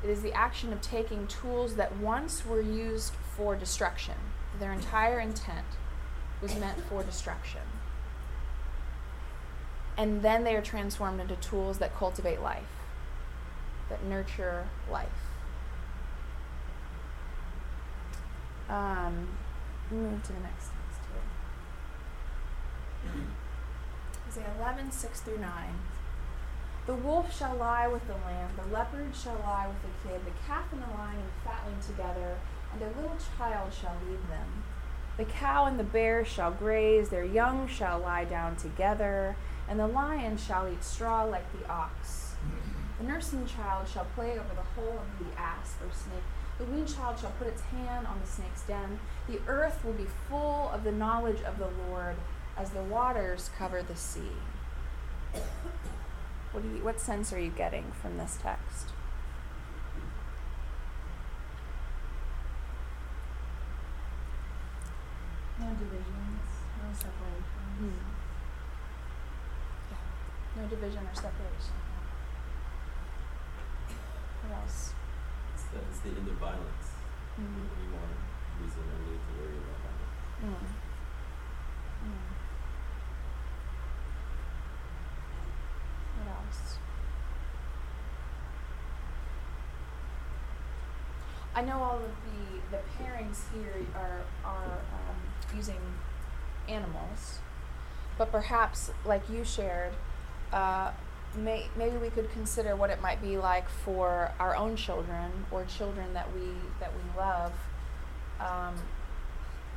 it 0.03 0.09
is 0.09 0.21
the 0.21 0.33
action 0.33 0.71
of 0.73 0.81
taking 0.81 1.27
tools 1.27 1.75
that 1.75 1.97
once 1.97 2.45
were 2.45 2.61
used 2.61 3.13
for 3.35 3.55
destruction. 3.55 4.15
Their 4.59 4.71
entire 4.71 5.19
intent 5.19 5.67
was 6.41 6.55
meant 6.57 6.79
for 6.89 7.03
destruction. 7.03 7.61
And 9.97 10.21
then 10.21 10.45
they 10.45 10.55
are 10.55 10.61
transformed 10.61 11.19
into 11.19 11.35
tools 11.35 11.79
that 11.79 11.93
cultivate 11.97 12.41
life 12.41 12.78
that 13.89 14.03
nurture 14.05 14.67
life. 14.91 15.09
Um, 18.69 19.27
move 19.89 20.21
to 20.23 20.33
the 20.33 20.39
next 20.39 20.69
text 20.69 21.01
here. 23.03 23.21
Isaiah 24.27 24.53
11, 24.59 24.91
6 24.91 25.21
through 25.21 25.39
9. 25.39 25.49
The 26.85 26.95
wolf 26.95 27.35
shall 27.35 27.55
lie 27.55 27.87
with 27.87 28.05
the 28.07 28.13
lamb, 28.13 28.49
the 28.55 28.73
leopard 28.73 29.15
shall 29.15 29.37
lie 29.43 29.67
with 29.67 29.81
the 29.81 30.09
kid, 30.09 30.25
the 30.25 30.47
calf 30.47 30.65
and 30.71 30.81
the 30.81 30.87
lion 30.87 31.19
and 31.19 31.31
fatling 31.43 31.79
together, 31.85 32.37
and 32.73 32.81
a 32.81 32.99
little 32.99 33.17
child 33.37 33.71
shall 33.73 33.95
lead 34.07 34.19
them. 34.29 34.63
The 35.17 35.25
cow 35.25 35.65
and 35.65 35.79
the 35.79 35.83
bear 35.83 36.23
shall 36.25 36.51
graze, 36.51 37.09
their 37.09 37.23
young 37.23 37.67
shall 37.67 37.99
lie 37.99 38.25
down 38.25 38.55
together, 38.55 39.35
and 39.67 39.79
the 39.79 39.87
lion 39.87 40.37
shall 40.37 40.67
eat 40.67 40.83
straw 40.83 41.23
like 41.23 41.45
the 41.51 41.69
ox. 41.69 42.35
The 42.99 43.05
nursing 43.05 43.45
child 43.45 43.87
shall 43.87 44.05
play 44.13 44.31
over 44.31 44.53
the 44.55 44.81
hole 44.81 44.99
of 44.99 45.25
the 45.25 45.39
asp 45.39 45.81
or 45.81 45.91
snake. 45.93 46.23
The 46.57 46.65
weaned 46.65 46.93
child 46.93 47.17
shall 47.17 47.31
put 47.39 47.47
its 47.47 47.61
hand 47.61 48.05
on 48.05 48.19
the 48.19 48.27
snake's 48.27 48.63
den. 48.63 48.99
The 49.27 49.39
earth 49.47 49.85
will 49.85 49.93
be 49.93 50.07
full 50.27 50.69
of 50.73 50.83
the 50.83 50.91
knowledge 50.91 51.41
of 51.43 51.57
the 51.57 51.69
Lord 51.87 52.17
as 52.57 52.71
the 52.71 52.83
waters 52.83 53.49
cover 53.57 53.81
the 53.81 53.95
sea. 53.95 54.33
What, 56.51 56.63
do 56.63 56.69
you, 56.69 56.83
what 56.83 56.99
sense 56.99 57.31
are 57.31 57.39
you 57.39 57.51
getting 57.51 57.85
from 58.01 58.17
this 58.17 58.37
text? 58.41 58.87
No 65.57 65.67
divisions, 65.67 66.43
no 66.83 66.93
separations. 66.93 67.45
Hmm. 67.77 67.89
Yeah. 69.91 70.61
No 70.61 70.67
division 70.67 71.03
or 71.03 71.15
separation. 71.15 71.88
What 74.49 74.61
else? 74.61 74.93
It's 75.53 75.63
the, 75.65 75.77
it's 75.77 75.99
the 75.99 76.09
end 76.09 76.27
of 76.27 76.33
violence. 76.35 76.87
Mm. 77.39 77.69
Any 77.77 77.87
more 77.91 78.09
reason 78.61 78.81
or 78.81 78.99
need 79.05 79.21
to 79.21 79.33
worry 79.37 79.57
about 79.61 79.77
violence? 79.85 80.17
Mm. 80.41 80.65
Mm. 82.09 82.29
What 86.17 86.27
else? 86.35 86.77
I 91.55 91.61
know 91.61 91.83
all 91.83 91.97
of 91.97 92.11
the 92.25 92.77
the 92.77 92.81
pairings 92.97 93.41
here 93.53 93.85
are 93.95 94.21
are 94.43 94.79
um, 94.93 95.55
using 95.55 95.81
animals, 96.67 97.39
but 98.17 98.31
perhaps, 98.31 98.91
like 99.05 99.29
you 99.29 99.43
shared, 99.43 99.93
uh, 100.53 100.91
may, 101.35 101.67
maybe 101.77 101.97
we 101.97 102.09
could 102.09 102.31
consider 102.31 102.75
what 102.75 102.89
it 102.89 103.01
might 103.01 103.21
be 103.21 103.37
like 103.37 103.69
for 103.69 104.31
our 104.39 104.55
own 104.55 104.75
children 104.75 105.31
or 105.51 105.65
children 105.65 106.13
that 106.13 106.33
we 106.33 106.47
that 106.79 106.91
we 106.93 107.19
love. 107.19 107.53
Um, 108.39 108.75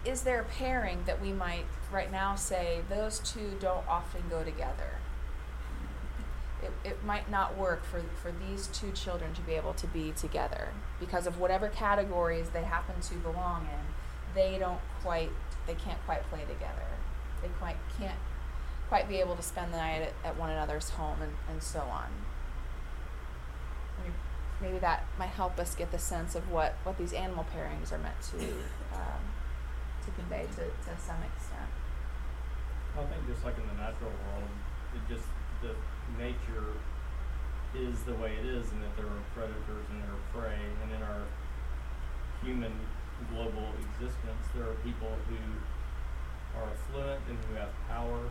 is 0.05 0.23
there 0.23 0.41
a 0.41 0.45
pairing 0.45 1.05
that 1.07 1.21
we 1.21 1.33
might 1.33 1.67
right 1.93 2.11
now 2.11 2.35
say 2.35 2.81
those 2.89 3.21
two 3.21 3.57
don't 3.61 3.87
often 3.89 4.23
go 4.29 4.43
together? 4.43 4.99
It, 6.63 6.73
it 6.85 7.05
might 7.05 7.31
not 7.31 7.57
work 7.57 7.85
for, 7.85 8.01
for 8.21 8.33
these 8.33 8.69
two 8.69 8.93
children 8.93 9.35
to 9.35 9.41
be 9.43 9.53
able 9.53 9.75
to 9.75 9.87
be 9.89 10.13
together 10.13 10.69
because 11.01 11.27
of 11.27 11.39
whatever 11.39 11.69
categories 11.69 12.51
they 12.51 12.63
happen 12.63 13.01
to 13.01 13.15
belong 13.17 13.63
in. 13.63 14.35
They 14.35 14.59
don't 14.59 14.81
quite, 15.03 15.31
they 15.67 15.75
can't 15.75 15.99
quite 16.07 16.23
play 16.31 16.41
together. 16.41 16.87
They 17.43 17.49
quite 17.59 17.77
can't 17.99 18.19
quite 18.93 19.09
be 19.09 19.21
able 19.25 19.35
to 19.35 19.41
spend 19.41 19.73
the 19.73 19.79
night 19.79 20.03
at, 20.03 20.13
at 20.23 20.37
one 20.37 20.51
another's 20.51 20.91
home 20.91 21.17
and, 21.23 21.33
and 21.49 21.63
so 21.63 21.81
on. 21.81 22.13
I 23.97 24.13
maybe 24.61 24.77
that 24.81 25.07
might 25.19 25.33
help 25.33 25.59
us 25.59 25.75
get 25.75 25.91
the 25.91 25.99
sense 25.99 26.35
of 26.35 26.51
what, 26.53 26.75
what 26.85 26.99
these 26.99 27.15
animal 27.15 27.47
pairings 27.57 27.91
are 27.91 27.97
meant 27.97 28.21
to 28.21 28.37
um, 28.93 29.25
to 30.05 30.11
convey 30.13 30.45
to, 30.45 30.69
to 30.69 30.93
some 31.01 31.25
extent. 31.25 31.73
I 32.93 33.09
think 33.09 33.25
just 33.33 33.43
like 33.47 33.57
in 33.57 33.65
the 33.65 33.81
natural 33.81 34.13
world, 34.13 34.53
it 34.93 35.01
just 35.09 35.25
the 35.63 35.73
nature 36.21 36.77
is 37.73 38.03
the 38.03 38.13
way 38.21 38.37
it 38.37 38.45
is, 38.45 38.73
and 38.73 38.83
that 38.85 38.95
there 39.01 39.07
are 39.07 39.25
predators 39.33 39.89
and 39.89 40.05
there 40.05 40.13
are 40.13 40.25
prey, 40.37 40.61
and 40.85 40.93
in 40.93 41.01
our 41.01 41.25
human 42.45 42.77
global 43.33 43.73
existence, 43.81 44.45
there 44.55 44.69
are 44.69 44.77
people 44.85 45.17
who 45.33 45.41
are 46.61 46.69
affluent 46.69 47.23
and 47.31 47.39
who 47.49 47.55
have 47.55 47.71
power 47.89 48.29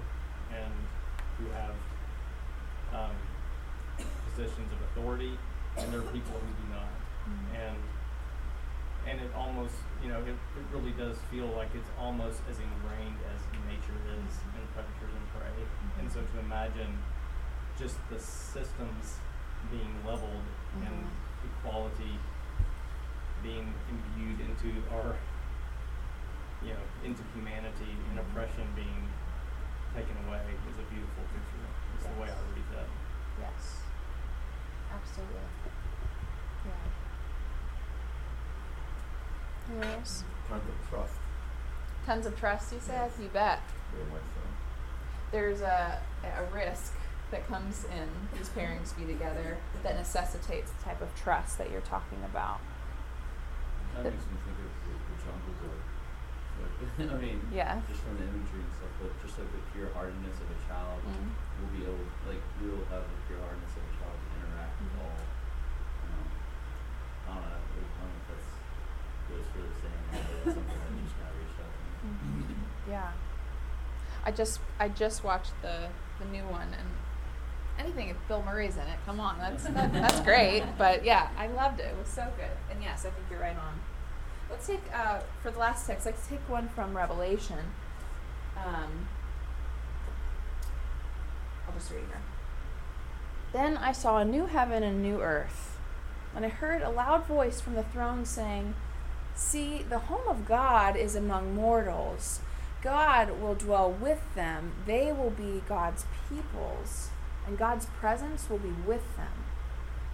and 0.56 0.74
who 1.38 1.46
have 1.54 1.76
um, 2.94 3.16
positions 4.30 4.72
of 4.72 4.80
authority, 4.92 5.38
and 5.78 5.92
there 5.94 6.00
are 6.02 6.12
people 6.12 6.36
who 6.40 6.52
do 6.62 6.68
not, 6.74 6.92
and 7.56 7.78
and 9.08 9.20
it 9.20 9.32
almost 9.36 9.74
you 10.04 10.10
know 10.10 10.20
it, 10.22 10.36
it 10.58 10.66
really 10.74 10.92
does 10.92 11.18
feel 11.32 11.48
like 11.58 11.70
it's 11.74 11.90
almost 12.00 12.40
as 12.50 12.58
ingrained 12.60 13.18
as 13.34 13.40
nature 13.68 13.98
is 14.14 14.34
in 14.54 14.64
predators 14.76 15.14
and 15.16 15.26
prey. 15.34 15.58
And 16.00 16.12
so 16.12 16.20
to 16.22 16.40
imagine 16.40 17.00
just 17.80 17.96
the 18.12 18.20
systems 18.20 19.18
being 19.72 19.94
leveled 20.06 20.46
and 20.86 21.06
Mhm. 21.06 21.10
equality 21.50 22.18
being 23.44 23.74
imbued 23.90 24.40
into 24.42 24.70
our 24.94 25.16
you 26.62 26.74
know 26.74 26.86
into 27.04 27.24
humanity 27.34 27.98
and 28.10 28.20
Mhm. 28.20 28.22
oppression 28.30 28.68
being 28.76 29.10
taken 29.96 30.16
away 30.28 30.42
is 30.70 30.78
a 30.80 30.88
beautiful 30.88 31.24
picture 31.32 31.66
is 32.00 32.04
the 32.08 32.16
way 32.22 32.30
I 32.32 32.40
read 32.56 32.68
that 32.76 32.88
Yes. 33.40 33.82
Absolutely. 34.94 35.36
Yeah. 36.66 36.72
Anyone 39.70 39.98
else? 39.98 40.24
Tons 40.48 40.64
of 40.68 40.90
trust, 40.90 41.14
Tons 42.06 42.26
of 42.26 42.40
trust, 42.40 42.74
you 42.74 42.80
said? 42.82 43.12
You 43.22 43.28
bet. 43.30 43.62
very 43.94 44.06
much 44.12 44.22
so. 44.22 44.42
There's 45.32 45.62
a, 45.62 46.02
a 46.24 46.44
risk 46.54 46.94
that 47.32 47.48
comes 47.48 47.86
in 47.86 48.10
these 48.38 48.50
pairings 48.50 48.96
be 48.98 49.06
together 49.06 49.58
that 49.84 49.96
necessitates 49.96 50.72
the 50.72 50.84
type 50.84 51.02
of 51.02 51.16
trust 51.16 51.58
that 51.58 51.72
you're 51.72 51.82
talking 51.82 52.20
about. 52.26 52.60
That 53.96 54.04
makes 54.04 54.26
me 54.26 54.38
think 54.44 54.58
of 54.60 54.72
the, 54.84 54.92
the 54.92 55.24
jungle 55.24 55.54
book. 55.62 55.80
Like, 56.60 57.08
I 57.14 57.18
mean, 57.22 57.40
Yeah. 57.54 57.80
just 57.88 58.02
from 58.04 58.18
the 58.18 58.26
imagery 58.28 58.62
and 58.66 58.74
stuff, 58.76 58.92
but 59.00 59.12
just 59.24 59.38
like 59.40 59.48
the 59.52 59.62
pure 59.72 59.90
heartedness 59.96 60.38
of 60.42 60.50
a 60.52 60.60
child, 60.68 61.00
Mm. 61.08 61.32
we'll 61.62 61.72
be 61.78 61.82
able, 61.88 62.06
like, 62.28 62.42
we'll 62.60 62.84
have 62.92 63.06
the 63.08 63.20
pure 63.30 63.40
heartedness 63.40 63.74
of 63.78 63.84
a 63.88 63.94
child 64.02 64.16
to 64.20 64.28
interact 64.42 64.76
with 64.82 64.94
Mhm. 64.94 65.02
all. 65.06 65.20
You 65.22 66.08
know, 66.12 66.26
I 67.26 67.32
don't 67.32 67.44
know, 67.46 67.62
I 67.62 67.80
don't 67.80 68.12
know 68.12 68.20
if 68.22 68.28
that's 68.30 68.50
goes 69.32 69.48
for 69.56 69.62
the 69.64 69.74
saying, 69.80 70.04
but 70.12 70.54
something 70.54 70.80
that 70.82 70.92
just 71.02 71.16
kind 71.16 71.30
of 71.32 71.36
reached 71.40 71.60
out 71.62 71.72
to 71.72 71.80
me. 71.80 72.56
Yeah. 72.90 73.12
I 74.26 74.32
just 74.32 74.60
I 74.80 74.90
just 74.90 75.24
watched 75.24 75.54
the 75.62 75.88
the 76.20 76.26
new 76.26 76.44
one 76.46 76.68
and 76.78 76.90
anything 77.80 78.10
if 78.10 78.18
Bill 78.28 78.44
Murray's 78.44 78.76
in 78.76 78.84
it, 78.84 79.00
come 79.06 79.20
on, 79.20 79.38
that's 79.40 79.64
that, 79.64 79.92
that's 79.94 80.20
great. 80.22 80.64
But 80.78 81.04
yeah, 81.06 81.30
I 81.38 81.48
loved 81.48 81.80
it. 81.80 81.86
It 81.86 81.98
was 81.98 82.08
so 82.10 82.28
good. 82.38 82.52
And 82.70 82.84
yes, 82.84 83.06
I 83.06 83.10
think 83.10 83.26
you're 83.32 83.40
right 83.40 83.58
on. 83.58 83.80
Let's 84.52 84.68
take 84.68 84.82
uh, 84.94 85.22
for 85.42 85.50
the 85.50 85.60
last 85.60 85.88
text. 85.88 86.06
Let's 86.06 86.28
take 86.28 86.48
one 86.50 86.68
from 86.70 86.96
Revelation. 86.96 87.72
Um, 88.58 89.08
I'll 91.68 91.74
just 91.74 91.90
read 91.92 92.04
here. 92.08 92.22
Then 93.54 93.78
I 93.78 93.92
saw 93.92 94.18
a 94.18 94.26
new 94.26 94.46
heaven 94.46 94.84
and 94.84 94.98
a 94.98 95.02
new 95.02 95.22
earth, 95.22 95.78
and 96.36 96.46
I 96.46 96.50
heard 96.50 96.82
a 96.82 96.90
loud 96.90 97.26
voice 97.26 97.60
from 97.60 97.74
the 97.74 97.84
throne 97.84 98.26
saying, 98.26 98.76
See, 99.36 99.84
the 99.84 100.00
home 100.00 100.28
of 100.28 100.46
God 100.46 100.96
is 100.96 101.16
among 101.16 101.56
mortals. 101.56 102.42
God 102.82 103.42
will 103.42 103.56
dwell 103.56 103.92
with 103.92 104.22
them. 104.36 104.74
They 104.86 105.12
will 105.12 105.30
be 105.30 105.64
God's 105.68 106.06
peoples, 106.28 107.10
and 107.48 107.58
God's 107.58 107.86
presence 107.86 108.50
will 108.50 108.60
be 108.60 108.74
with 108.86 109.16
them. 109.16 109.46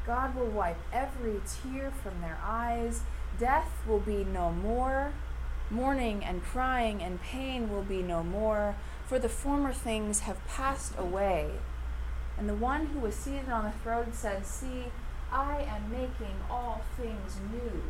God 0.05 0.35
will 0.35 0.47
wipe 0.47 0.79
every 0.93 1.41
tear 1.45 1.91
from 1.91 2.21
their 2.21 2.39
eyes. 2.43 3.01
Death 3.39 3.71
will 3.87 3.99
be 3.99 4.23
no 4.23 4.51
more. 4.51 5.13
Mourning 5.69 6.23
and 6.23 6.43
crying 6.43 7.03
and 7.03 7.21
pain 7.21 7.69
will 7.69 7.83
be 7.83 8.01
no 8.01 8.23
more, 8.23 8.75
for 9.05 9.19
the 9.19 9.29
former 9.29 9.73
things 9.73 10.21
have 10.21 10.45
passed 10.47 10.93
away. 10.97 11.51
And 12.37 12.47
the 12.47 12.55
one 12.55 12.87
who 12.87 12.99
was 12.99 13.15
seated 13.15 13.49
on 13.49 13.65
the 13.65 13.71
throne 13.71 14.13
said, 14.13 14.45
See, 14.45 14.85
I 15.31 15.67
am 15.69 15.91
making 15.91 16.35
all 16.49 16.81
things 16.95 17.37
new. 17.51 17.83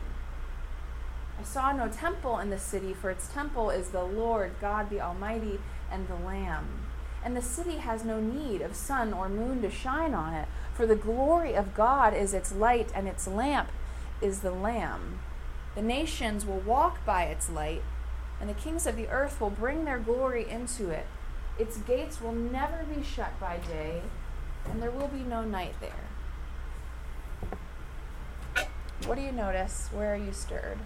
I 1.40 1.44
saw 1.44 1.72
no 1.72 1.88
temple 1.88 2.40
in 2.40 2.50
the 2.50 2.58
city, 2.58 2.94
for 2.94 3.12
its 3.12 3.28
temple 3.28 3.70
is 3.70 3.90
the 3.90 4.04
Lord 4.04 4.56
God 4.60 4.90
the 4.90 5.02
Almighty 5.02 5.60
and 5.92 6.08
the 6.08 6.16
Lamb. 6.16 6.68
And 7.24 7.36
the 7.36 7.42
city 7.42 7.78
has 7.78 8.04
no 8.04 8.20
need 8.20 8.62
of 8.62 8.76
sun 8.76 9.14
or 9.14 9.30
moon 9.30 9.62
to 9.62 9.70
shine 9.70 10.14
on 10.14 10.34
it, 10.34 10.48
for 10.74 10.88
the 10.88 10.96
glory 10.96 11.54
of 11.54 11.76
God 11.76 12.14
is 12.16 12.34
its 12.34 12.54
light, 12.54 12.90
and 12.96 13.08
its 13.08 13.28
lamp 13.28 13.70
is 14.22 14.40
the 14.40 14.52
Lamb. 14.52 15.20
The 15.78 15.84
nations 15.84 16.44
will 16.44 16.58
walk 16.62 17.06
by 17.06 17.26
its 17.26 17.52
light, 17.52 17.84
and 18.42 18.50
the 18.50 18.56
kings 18.56 18.88
of 18.88 18.96
the 18.96 19.08
earth 19.10 19.40
will 19.40 19.52
bring 19.52 19.86
their 19.86 20.00
glory 20.00 20.50
into 20.50 20.90
it. 20.90 21.06
Its 21.60 21.78
gates 21.78 22.20
will 22.20 22.32
never 22.32 22.84
be 22.84 23.04
shut 23.04 23.40
by 23.40 23.58
day, 23.58 24.02
and 24.66 24.82
there 24.82 24.90
will 24.90 25.08
be 25.08 25.20
no 25.20 25.44
night 25.44 25.76
there. 25.80 25.92
What 29.06 29.20
do 29.20 29.22
you 29.22 29.32
notice? 29.32 29.90
Where 29.94 30.16
are 30.16 30.18
you 30.18 30.34
stirred? 30.34 30.80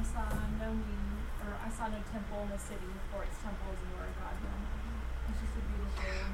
I 0.00 0.02
saw 0.02 0.24
no 0.58 0.72
meaning, 0.72 1.20
or 1.44 1.52
I 1.62 1.68
saw 1.68 1.88
no 1.88 1.98
temple 2.10 2.40
in 2.44 2.48
the 2.48 2.58
city, 2.58 2.88
for 3.12 3.22
its 3.22 3.36
temple 3.44 3.68
is 3.74 3.80
the 3.84 3.96
Lord 4.00 4.08
God 4.16 4.32
the 4.40 4.48
Almighty. 4.48 4.96
It's 5.28 5.40
just 5.44 5.52
a 5.52 5.62
beautiful 5.68 6.32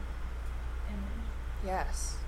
image. 0.87 1.27
Yes. 1.65 2.19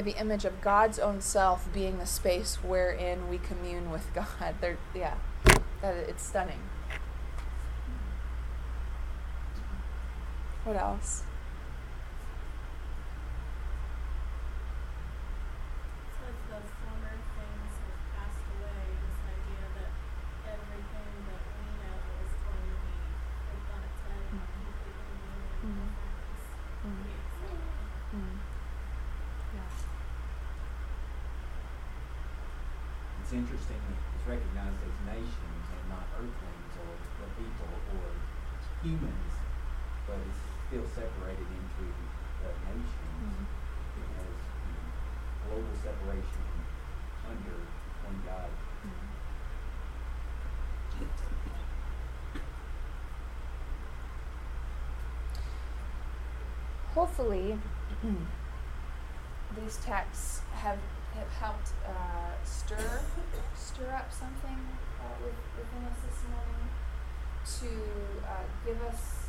The 0.00 0.18
image 0.18 0.44
of 0.46 0.60
God's 0.60 0.98
own 0.98 1.20
self 1.20 1.70
being 1.72 1.98
the 1.98 2.06
space 2.06 2.56
wherein 2.62 3.28
we 3.28 3.36
commune 3.38 3.90
with 3.90 4.06
God. 4.14 4.54
There, 4.60 4.78
yeah, 4.94 5.14
that 5.82 5.96
it's 6.08 6.24
stunning. 6.26 6.60
What 10.64 10.76
else? 10.76 11.24
Says 16.14 16.36
the 16.48 16.60
former 16.78 17.16
things 17.36 17.72
have 17.82 18.00
passed 18.14 18.44
away, 18.54 18.84
this 19.02 19.18
idea 19.28 19.64
that 19.76 19.90
everything 20.52 21.10
that 21.26 21.42
we 21.58 21.66
know 21.82 21.98
is 22.22 22.32
going 22.44 22.64
to 22.68 22.78
be 22.86 22.96
flipped 23.44 23.70
on 23.74 23.80
its 23.82 24.00
head 24.08 24.24
and 24.30 24.40
completely 24.46 25.14
new 25.18 25.42
and 25.48 25.74
Mhm. 25.74 25.88
different 25.88 26.32
is 26.32 26.44
Mm. 26.84 26.96
pretty 27.02 27.16
exciting. 27.18 27.66
Mm. 28.14 28.36
Yeah. 29.56 29.70
It's 33.22 33.27
interesting 33.38 33.78
that 33.86 33.98
it's 34.18 34.26
recognized 34.26 34.80
as 34.82 34.96
nations 35.06 35.64
and 35.70 35.82
not 35.88 36.04
earthlings 36.18 36.74
or 36.82 36.92
or 37.22 37.28
people 37.38 37.70
or 37.98 38.10
humans, 38.82 39.32
but 40.06 40.18
it's 40.26 40.42
still 40.66 40.86
separated 40.90 41.46
into 41.46 41.84
the 42.42 42.50
nations 42.66 43.06
Mm. 43.18 43.42
as 43.42 43.42
you 43.98 44.04
know, 44.14 44.30
global 45.46 45.74
separation 45.82 46.46
under 47.26 47.56
one 48.06 48.18
God. 48.26 48.50
Mm. 48.86 49.06
Hopefully, 56.94 57.58
these 59.62 59.76
texts 59.78 60.42
have, 60.54 60.78
have 61.18 61.32
helped 61.42 61.70
uh, 61.86 62.34
stir 62.44 63.02
stir 63.54 63.90
up 63.92 64.12
something 64.12 64.58
uh, 65.02 65.16
within 65.22 65.82
us 65.90 65.98
this 66.06 66.22
morning 66.30 66.64
to 67.44 67.70
uh, 68.26 68.46
give 68.64 68.80
us 68.82 69.28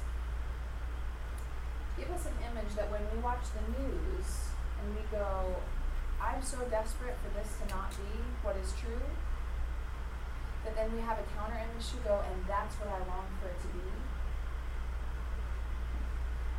give 1.97 2.09
us 2.11 2.25
an 2.25 2.37
image 2.47 2.71
that 2.75 2.89
when 2.91 3.01
we 3.11 3.19
watch 3.19 3.43
the 3.51 3.63
news 3.75 4.55
and 4.79 4.95
we 4.95 5.03
go, 5.11 5.59
I'm 6.21 6.41
so 6.41 6.63
desperate 6.71 7.15
for 7.19 7.27
this 7.35 7.59
to 7.59 7.65
not 7.67 7.91
be 7.91 8.23
what 8.41 8.55
is 8.55 8.71
true, 8.79 9.03
that 10.63 10.75
then 10.75 10.95
we 10.95 11.01
have 11.03 11.19
a 11.19 11.27
counter 11.35 11.59
image 11.59 11.91
to 11.91 11.97
go, 12.07 12.23
and 12.23 12.39
that's 12.47 12.75
what 12.79 12.87
I 12.87 12.99
long 13.03 13.27
for 13.43 13.51
it 13.51 13.59
to 13.59 13.69
be. 13.75 13.87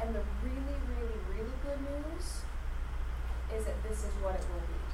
And 0.04 0.14
the 0.14 0.24
really, 0.44 0.76
really, 0.92 1.20
really 1.32 1.56
good 1.64 1.80
news 1.88 2.44
is 3.56 3.64
that 3.64 3.82
this 3.82 4.04
is 4.04 4.12
what 4.20 4.34
it 4.36 4.44
will 4.52 4.64
be. 4.68 4.89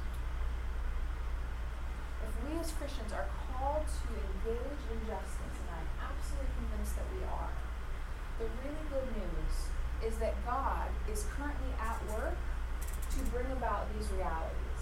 We 2.47 2.59
as 2.59 2.71
Christians 2.79 3.11
are 3.11 3.27
called 3.51 3.83
to 3.83 4.07
engage 4.15 4.81
in 4.87 4.99
justice, 5.03 5.55
and 5.59 5.69
I'm 5.75 5.89
absolutely 5.99 6.47
convinced 6.55 6.95
that 6.95 7.07
we 7.11 7.23
are, 7.27 7.51
the 8.39 8.47
really 8.63 8.85
good 8.87 9.09
news 9.19 9.55
is 10.05 10.17
that 10.19 10.33
God 10.45 10.87
is 11.11 11.25
currently 11.35 11.73
at 11.79 11.99
work 12.15 12.37
to 13.17 13.19
bring 13.31 13.51
about 13.51 13.91
these 13.93 14.07
realities. 14.11 14.81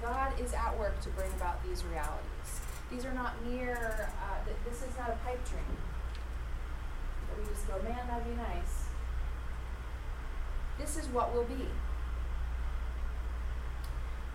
God 0.00 0.32
is 0.40 0.54
at 0.54 0.78
work 0.78 1.00
to 1.02 1.10
bring 1.10 1.30
about 1.32 1.62
these 1.66 1.84
realities. 1.84 2.48
These 2.90 3.04
are 3.04 3.12
not 3.12 3.34
mere, 3.44 4.08
uh, 4.22 4.44
th- 4.44 4.56
this 4.64 4.82
is 4.88 4.96
not 4.96 5.10
a 5.10 5.18
pipe 5.26 5.44
dream. 5.50 5.76
We 7.36 7.44
just 7.52 7.68
go, 7.68 7.74
man, 7.82 8.06
that'd 8.08 8.24
be 8.24 8.34
nice. 8.36 8.86
This 10.78 10.96
is 10.96 11.08
what 11.08 11.34
will 11.34 11.44
be. 11.44 11.68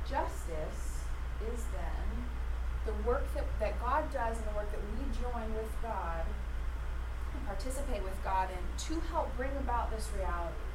Justice 0.09 1.03
is 1.41 1.63
then 1.71 2.07
the 2.85 2.93
work 3.07 3.23
that, 3.35 3.45
that 3.59 3.79
God 3.79 4.11
does 4.11 4.37
and 4.37 4.47
the 4.47 4.55
work 4.55 4.69
that 4.71 4.81
we 4.83 5.03
join 5.15 5.53
with 5.55 5.71
God 5.81 6.25
and 7.33 7.45
participate 7.45 8.03
with 8.03 8.17
God 8.23 8.49
in 8.51 8.63
to 8.87 8.99
help 9.07 9.35
bring 9.37 9.51
about 9.57 9.91
this 9.91 10.09
reality. 10.15 10.67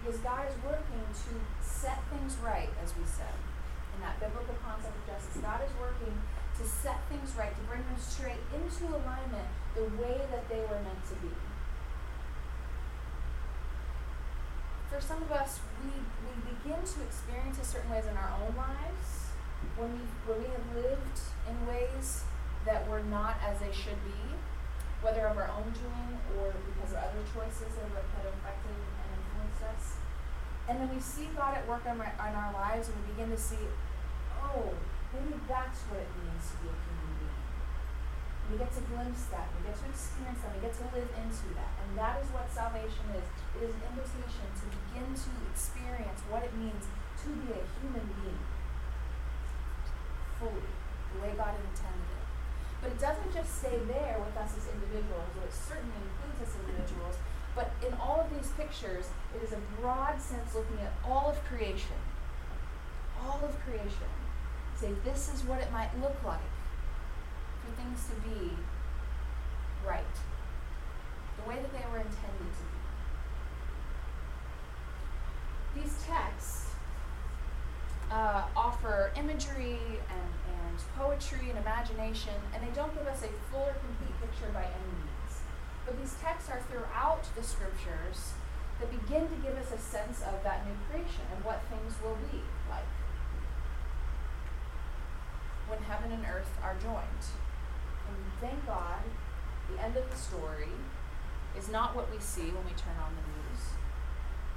Because 0.00 0.20
God 0.20 0.46
is 0.48 0.54
working 0.62 1.02
to 1.02 1.32
set 1.64 1.98
things 2.12 2.36
right, 2.44 2.70
as 2.84 2.94
we 2.96 3.04
said, 3.04 3.34
in 3.96 4.02
that 4.02 4.20
biblical 4.20 4.54
concept 4.62 4.94
of 4.94 5.04
justice. 5.08 5.40
God 5.42 5.60
is 5.64 5.72
working 5.80 6.14
to 6.60 6.64
set 6.64 7.00
things 7.08 7.32
right, 7.36 7.52
to 7.52 7.64
bring 7.64 7.82
them 7.84 7.98
straight 7.98 8.40
into 8.54 8.84
alignment 8.92 9.48
the 9.74 9.84
way 10.00 10.20
that 10.30 10.48
they 10.48 10.60
were 10.60 10.80
meant 10.84 11.02
to 11.08 11.16
be. 11.24 11.32
For 14.90 15.00
some 15.00 15.22
of 15.22 15.32
us, 15.32 15.60
we, 15.82 15.90
we 15.90 16.32
begin 16.46 16.78
to 16.78 16.98
experience 17.02 17.58
it 17.58 17.66
certain 17.66 17.90
ways 17.90 18.06
in 18.06 18.16
our 18.16 18.32
own 18.40 18.54
lives 18.56 19.34
when 19.76 19.92
we 19.92 20.04
when 20.26 20.38
we 20.42 20.48
have 20.48 20.68
lived 20.74 21.18
in 21.48 21.56
ways 21.66 22.24
that 22.64 22.86
were 22.88 23.02
not 23.02 23.36
as 23.42 23.58
they 23.60 23.72
should 23.72 23.98
be, 24.04 24.22
whether 25.02 25.26
of 25.26 25.38
our 25.38 25.50
own 25.50 25.70
doing 25.74 26.18
or 26.38 26.54
because 26.66 26.92
of 26.92 26.98
other 26.98 27.22
choices 27.30 27.70
that 27.78 27.86
have, 27.94 28.26
affected 28.26 28.74
and 28.74 29.08
influenced 29.14 29.62
us. 29.70 29.96
And 30.68 30.82
then 30.82 30.90
we 30.92 31.00
see 31.00 31.30
God 31.36 31.54
at 31.54 31.66
work 31.68 31.86
in 31.86 31.94
our, 31.94 32.10
in 32.10 32.34
our 32.34 32.52
lives, 32.52 32.88
and 32.88 32.96
we 33.06 33.14
begin 33.14 33.30
to 33.30 33.38
see, 33.38 33.70
oh, 34.42 34.74
maybe 35.14 35.38
that's 35.46 35.86
what 35.86 36.02
it 36.02 36.10
means 36.18 36.50
to 36.50 36.54
be 36.58 36.68
a 36.70 36.74
human 36.74 37.12
being. 37.22 37.45
We 38.46 38.58
get 38.62 38.70
to 38.78 38.82
glimpse 38.86 39.26
that, 39.34 39.50
we 39.58 39.66
get 39.66 39.74
to 39.74 39.86
experience 39.90 40.38
that, 40.46 40.54
we 40.54 40.62
get 40.62 40.74
to 40.78 40.86
live 40.94 41.10
into 41.18 41.46
that. 41.58 41.72
And 41.82 41.98
that 41.98 42.22
is 42.22 42.30
what 42.30 42.46
salvation 42.46 43.02
is. 43.10 43.26
It 43.58 43.66
is 43.66 43.72
an 43.74 43.82
invitation 43.90 44.46
to 44.46 44.64
begin 44.70 45.08
to 45.18 45.30
experience 45.50 46.22
what 46.30 46.46
it 46.46 46.54
means 46.54 46.86
to 46.86 47.28
be 47.42 47.50
a 47.58 47.62
human 47.82 48.06
being 48.22 48.42
fully, 50.38 50.70
the 51.10 51.18
way 51.26 51.34
God 51.34 51.58
intended 51.58 52.06
it. 52.06 52.26
But 52.78 52.94
it 52.94 53.00
doesn't 53.02 53.34
just 53.34 53.50
stay 53.50 53.82
there 53.90 54.22
with 54.22 54.36
us 54.38 54.54
as 54.54 54.70
individuals, 54.70 55.26
though 55.34 55.48
it 55.48 55.56
certainly 55.56 55.98
includes 56.06 56.46
us 56.46 56.54
as 56.54 56.62
individuals, 56.62 57.18
but 57.56 57.72
in 57.82 57.94
all 57.98 58.20
of 58.20 58.28
these 58.30 58.52
pictures, 58.54 59.08
it 59.34 59.42
is 59.42 59.50
a 59.50 59.60
broad 59.80 60.20
sense 60.20 60.54
looking 60.54 60.78
at 60.84 60.92
all 61.02 61.32
of 61.32 61.42
creation. 61.50 61.98
All 63.24 63.40
of 63.42 63.58
creation. 63.64 64.12
Say, 64.76 64.92
this 65.04 65.32
is 65.32 65.42
what 65.42 65.58
it 65.58 65.72
might 65.72 65.90
look 65.98 66.14
like 66.22 66.44
for 67.66 67.72
things 67.82 68.06
to 68.06 68.14
be 68.28 68.50
right, 69.86 70.04
the 71.42 71.48
way 71.48 71.56
that 71.56 71.72
they 71.72 71.84
were 71.90 71.98
intended 71.98 72.50
to 72.54 72.64
be. 75.74 75.82
These 75.82 76.02
texts 76.06 76.70
uh, 78.10 78.44
offer 78.56 79.12
imagery 79.16 79.78
and, 80.10 80.32
and 80.62 80.78
poetry 80.96 81.50
and 81.50 81.58
imagination, 81.58 82.34
and 82.54 82.62
they 82.62 82.74
don't 82.74 82.94
give 82.94 83.06
us 83.06 83.22
a 83.22 83.30
full 83.50 83.66
or 83.66 83.74
complete 83.74 84.14
picture 84.20 84.50
by 84.52 84.62
any 84.64 84.92
means. 84.94 85.42
But 85.84 85.98
these 85.98 86.14
texts 86.22 86.50
are 86.50 86.62
throughout 86.70 87.24
the 87.34 87.42
scriptures 87.42 88.32
that 88.80 88.90
begin 88.90 89.28
to 89.28 89.36
give 89.42 89.56
us 89.56 89.72
a 89.72 89.78
sense 89.78 90.22
of 90.22 90.42
that 90.44 90.66
new 90.66 90.74
creation 90.90 91.24
and 91.34 91.44
what 91.44 91.62
things 91.70 91.94
will 92.02 92.18
be 92.30 92.42
like 92.68 92.84
when 95.68 95.80
heaven 95.82 96.12
and 96.12 96.24
earth 96.26 96.50
are 96.62 96.76
joined. 96.82 97.24
And 98.08 98.18
thank 98.40 98.66
God, 98.66 99.02
the 99.70 99.82
end 99.82 99.96
of 99.96 100.08
the 100.10 100.16
story 100.16 100.74
is 101.58 101.68
not 101.68 101.96
what 101.96 102.10
we 102.10 102.18
see 102.20 102.52
when 102.52 102.64
we 102.64 102.76
turn 102.76 102.96
on 103.00 103.16
the 103.16 103.24
news, 103.26 103.62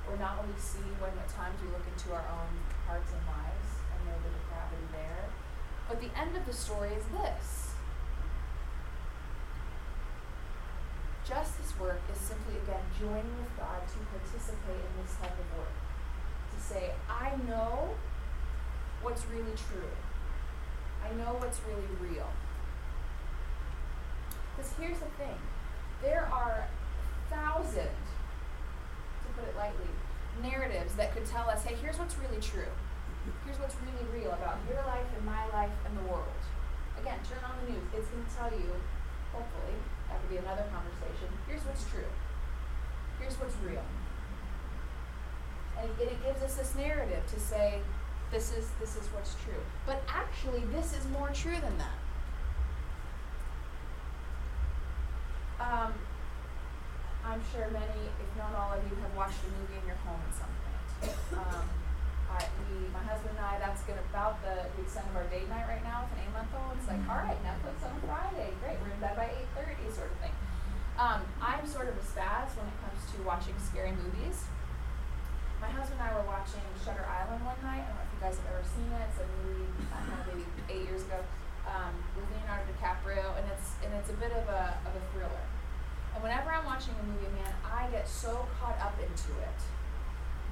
or 0.08 0.18
not 0.18 0.38
what 0.38 0.48
we 0.48 0.60
see 0.60 0.86
when 1.00 1.16
at 1.18 1.30
times 1.30 1.58
we 1.64 1.70
look 1.72 1.86
into 1.88 2.14
our 2.14 2.26
own 2.28 2.52
hearts 2.86 3.10
and 3.14 3.24
lives 3.26 3.70
and 3.94 3.98
know 4.06 4.18
the 4.22 4.32
depravity 4.36 4.88
there. 4.92 5.32
But 5.88 6.02
the 6.02 6.12
end 6.14 6.36
of 6.36 6.46
the 6.46 6.54
story 6.54 6.94
is 6.94 7.06
this. 7.10 7.74
Justice 11.26 11.74
work 11.80 12.02
is 12.12 12.18
simply, 12.18 12.58
again, 12.66 12.82
joining 12.98 13.38
with 13.38 13.54
God 13.58 13.86
to 13.86 13.98
participate 14.18 14.82
in 14.82 14.94
this 15.02 15.14
type 15.22 15.38
of 15.38 15.48
work. 15.58 15.78
To 16.54 16.60
say, 16.62 16.94
I 17.08 17.38
know 17.48 17.94
what's 19.02 19.26
really 19.28 19.54
true. 19.54 19.94
I 21.06 21.14
know 21.16 21.38
what's 21.38 21.62
really 21.70 21.88
real. 22.02 22.28
Because 24.60 24.76
here's 24.76 25.00
the 25.00 25.08
thing 25.16 25.40
there 26.04 26.28
are 26.34 26.68
thousands, 27.30 28.04
to 29.24 29.28
put 29.40 29.48
it 29.48 29.56
lightly, 29.56 29.88
narratives 30.44 30.96
that 30.96 31.16
could 31.16 31.26
tell 31.26 31.50
us 31.50 31.64
hey, 31.64 31.76
here's 31.82 31.98
what's 31.98 32.18
really 32.20 32.42
true. 32.42 32.68
Here's 33.46 33.60
what's 33.60 33.76
really 33.80 34.04
real 34.12 34.32
about 34.32 34.60
your 34.68 34.84
life 34.84 35.08
and 35.16 35.26
my 35.26 35.48
life 35.56 35.72
and 35.88 35.96
the 35.96 36.12
world. 36.12 36.44
Again, 37.00 37.20
turn 37.24 37.40
on 37.48 37.56
the 37.64 37.72
news. 37.72 37.84
It's 37.96 38.08
going 38.12 38.26
to 38.26 38.36
tell 38.36 38.52
you, 38.52 38.68
hopefully, 39.32 39.80
that 40.10 40.20
could 40.20 40.30
be 40.30 40.38
another 40.44 40.68
conversation. 40.76 41.32
Here's 41.48 41.64
what's 41.64 41.88
true. 41.88 42.12
Here's 43.20 43.40
what's 43.40 43.56
real. 43.64 43.84
And 45.80 45.88
it, 46.02 46.20
gives 46.24 46.44
us 46.44 46.56
this 46.56 46.76
narrative 46.76 47.24
to 47.32 47.40
say, 47.40 47.80
this 48.32 48.52
is 48.52 48.68
this 48.82 48.98
is 48.98 49.08
what's 49.14 49.36
true. 49.36 49.64
But 49.86 50.04
actually, 50.10 50.64
this 50.76 50.92
is 50.92 51.08
more 51.08 51.30
true 51.30 51.56
than 51.56 51.78
that. 51.78 51.96
Um, 55.60 55.92
I'm 57.24 57.42
sure 57.52 57.68
many, 57.70 58.02
if 58.10 58.30
not 58.40 58.56
all 58.56 58.74
of 58.74 58.82
you, 58.88 58.96
have 59.04 59.14
watched 59.14 59.44
a 59.44 59.50
movie 59.60 59.78
in 59.78 59.86
your 59.86 60.00
home 60.08 60.20
at 60.24 60.34
some 60.34 60.54
point. 60.64 61.14
Um, 61.36 61.66
I, 62.32 62.46
we, 62.70 62.88
my 62.96 63.04
husband 63.04 63.36
and 63.38 63.44
I, 63.46 63.60
that's 63.60 63.84
gonna 63.84 64.02
about 64.10 64.40
the, 64.42 64.66
the 64.78 64.82
extent 64.88 65.06
of 65.12 65.20
our 65.20 65.28
date 65.34 65.50
night 65.50 65.68
right 65.68 65.84
now 65.84 66.06
with 66.08 66.16
an 66.16 66.26
eight-month-old. 66.26 66.78
It's 66.80 66.88
like, 66.88 67.02
all 67.12 67.20
right, 67.20 67.38
Netflix 67.44 67.82
on 67.84 67.94
Friday, 68.08 68.54
great, 68.64 68.78
we're 68.82 68.94
in 68.94 69.02
bed 69.02 69.18
by 69.20 69.30
eight 69.34 69.50
thirty, 69.58 69.84
sort 69.92 70.10
of 70.14 70.18
thing. 70.24 70.34
Um, 70.96 71.22
I'm 71.42 71.66
sort 71.68 71.88
of 71.92 71.96
a 71.98 72.06
spaz 72.06 72.54
when 72.60 72.68
it 72.70 72.78
comes 72.84 73.00
to 73.14 73.18
watching 73.26 73.56
scary 73.60 73.92
movies. 73.96 74.46
My 75.60 75.68
husband 75.68 76.00
and 76.00 76.08
I 76.08 76.16
were 76.16 76.28
watching 76.28 76.64
Shutter 76.80 77.04
Island 77.04 77.44
one 77.44 77.60
night. 77.66 77.84
I 77.84 77.92
don't 77.92 78.00
know 78.00 78.08
if 78.08 78.12
you 78.16 78.22
guys 78.24 78.36
have 78.40 78.48
ever 78.56 78.64
seen 78.64 78.88
it. 78.96 79.04
It's 79.12 79.20
a 79.20 79.28
movie, 79.44 79.68
I 79.92 79.96
don't 80.00 80.12
know, 80.12 80.24
maybe 80.32 80.46
eight 80.72 80.84
years 80.88 81.04
ago, 81.04 81.20
um, 81.70 81.94
with 82.18 82.26
Leonardo 82.34 82.66
DiCaprio, 82.74 83.38
and 83.38 83.46
it's 83.54 83.78
and 83.86 83.94
it's 83.94 84.10
a 84.10 84.18
bit 84.18 84.34
of 84.34 84.46
a 84.50 84.78
of 84.86 84.94
a 84.94 85.04
thriller. 85.14 85.46
And 86.14 86.24
whenever 86.26 86.50
I'm 86.50 86.66
watching 86.66 86.98
a 86.98 87.06
movie, 87.06 87.30
man, 87.38 87.54
I 87.64 87.88
get 87.94 88.10
so 88.10 88.50
caught 88.58 88.78
up 88.82 88.98
into 88.98 89.32
it 89.40 89.60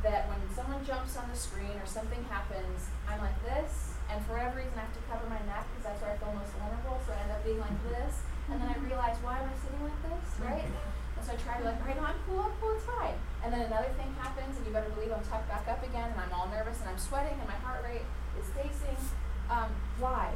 that 0.05 0.29
when 0.29 0.37
someone 0.53 0.85
jumps 0.85 1.17
on 1.17 1.25
the 1.29 1.35
screen 1.35 1.73
or 1.81 1.87
something 1.89 2.21
happens, 2.29 2.93
I'm 3.09 3.17
like 3.17 3.37
this, 3.41 3.97
and 4.13 4.21
for 4.25 4.37
whatever 4.37 4.61
reason, 4.61 4.77
I 4.77 4.85
have 4.85 4.93
to 4.93 5.03
cover 5.09 5.25
my 5.25 5.41
neck 5.49 5.65
because 5.73 5.89
that's 5.89 5.99
where 6.05 6.13
I 6.13 6.17
feel 6.21 6.31
most 6.37 6.53
vulnerable. 6.53 7.01
So 7.01 7.17
I 7.17 7.25
end 7.25 7.33
up 7.33 7.41
being 7.41 7.57
like 7.57 7.81
this, 7.89 8.21
and 8.53 8.61
then 8.61 8.69
I 8.69 8.77
realize, 8.77 9.17
why 9.25 9.41
am 9.41 9.49
I 9.49 9.55
sitting 9.57 9.81
like 9.81 9.99
this, 10.05 10.27
right? 10.45 10.69
And 10.69 11.21
so 11.25 11.33
I 11.33 11.37
try 11.41 11.57
to 11.57 11.65
like, 11.65 11.81
all 11.81 11.89
right, 11.89 11.97
no, 11.97 12.05
I'm 12.05 12.21
cool, 12.29 12.45
I'm 12.45 12.53
cool, 12.61 12.77
it's 12.77 12.85
fine. 12.85 13.17
And 13.41 13.49
then 13.49 13.65
another 13.65 13.89
thing 13.97 14.13
happens, 14.21 14.53
and 14.53 14.63
you 14.63 14.71
better 14.71 14.93
believe 14.93 15.09
I'm 15.09 15.25
tucked 15.25 15.49
back 15.49 15.65
up 15.65 15.81
again, 15.81 16.13
and 16.13 16.19
I'm 16.21 16.29
all 16.29 16.45
nervous, 16.53 16.77
and 16.85 16.93
I'm 16.93 17.01
sweating, 17.01 17.33
and 17.33 17.49
my 17.49 17.57
heart 17.65 17.81
rate 17.81 18.05
is 18.37 18.45
racing. 18.53 19.01
Um, 19.49 19.73
why? 19.97 20.29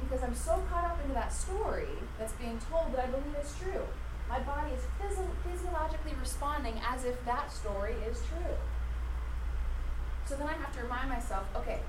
Because 0.00 0.22
I'm 0.22 0.34
so 0.34 0.62
caught 0.70 0.84
up 0.84 0.98
into 1.02 1.14
that 1.14 1.32
story 1.32 1.88
that's 2.18 2.32
being 2.34 2.58
told 2.70 2.92
that 2.92 3.04
I 3.04 3.06
believe 3.06 3.34
it's 3.38 3.58
true. 3.58 3.86
My 4.28 4.40
body 4.40 4.72
is 4.72 4.82
physio- 5.00 5.30
physiologically 5.44 6.12
responding 6.20 6.80
as 6.86 7.04
if 7.04 7.24
that 7.24 7.52
story 7.52 7.94
is 8.08 8.20
true. 8.26 8.56
So 10.26 10.34
then 10.36 10.48
I 10.48 10.54
have 10.54 10.74
to 10.74 10.82
remind 10.82 11.08
myself, 11.08 11.46
okay, 11.54 11.80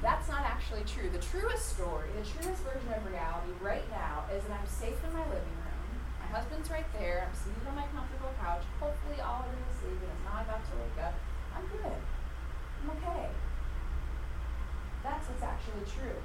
that's 0.00 0.28
not 0.28 0.42
actually 0.42 0.84
true. 0.88 1.10
The 1.12 1.20
truest 1.20 1.76
story, 1.76 2.08
the 2.16 2.24
truest 2.24 2.64
version 2.64 2.88
of 2.96 3.04
reality 3.04 3.52
right 3.60 3.84
now 3.92 4.24
is 4.32 4.42
that 4.44 4.56
I'm 4.56 4.66
safe 4.66 4.96
in 5.04 5.12
my 5.12 5.24
living 5.28 5.56
room. 5.60 5.84
My 6.24 6.40
husband's 6.40 6.70
right 6.70 6.88
there. 6.96 7.28
I'm 7.28 7.36
seated 7.36 7.68
on 7.68 7.76
my 7.76 7.84
comfortable 7.92 8.32
couch. 8.40 8.64
Hopefully, 8.80 9.20
all 9.20 9.44
of 9.44 9.52
it 9.52 9.60
is 9.60 9.84
and 9.84 10.00
is 10.00 10.24
not 10.24 10.48
about 10.48 10.64
to 10.64 10.72
wake 10.80 11.04
up. 11.04 11.14
I'm 11.52 11.68
good. 11.68 12.00
I'm 12.80 12.90
okay. 12.96 13.28
That's 15.04 15.28
what's 15.28 15.44
actually 15.44 15.84
true. 15.84 16.16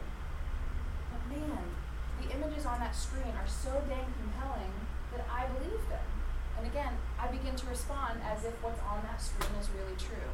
Man, 1.29 1.63
the 2.21 2.31
images 2.31 2.65
on 2.65 2.79
that 2.79 2.95
screen 2.95 3.33
are 3.35 3.47
so 3.47 3.71
dang 3.89 4.13
compelling 4.19 4.73
that 5.11 5.25
I 5.31 5.47
believe 5.47 5.81
them. 5.89 6.07
And 6.57 6.67
again, 6.67 6.93
I 7.19 7.27
begin 7.27 7.55
to 7.55 7.65
respond 7.67 8.21
as 8.23 8.45
if 8.45 8.53
what's 8.63 8.81
on 8.81 9.03
that 9.03 9.21
screen 9.21 9.51
is 9.59 9.69
really 9.69 9.97
true. 9.97 10.29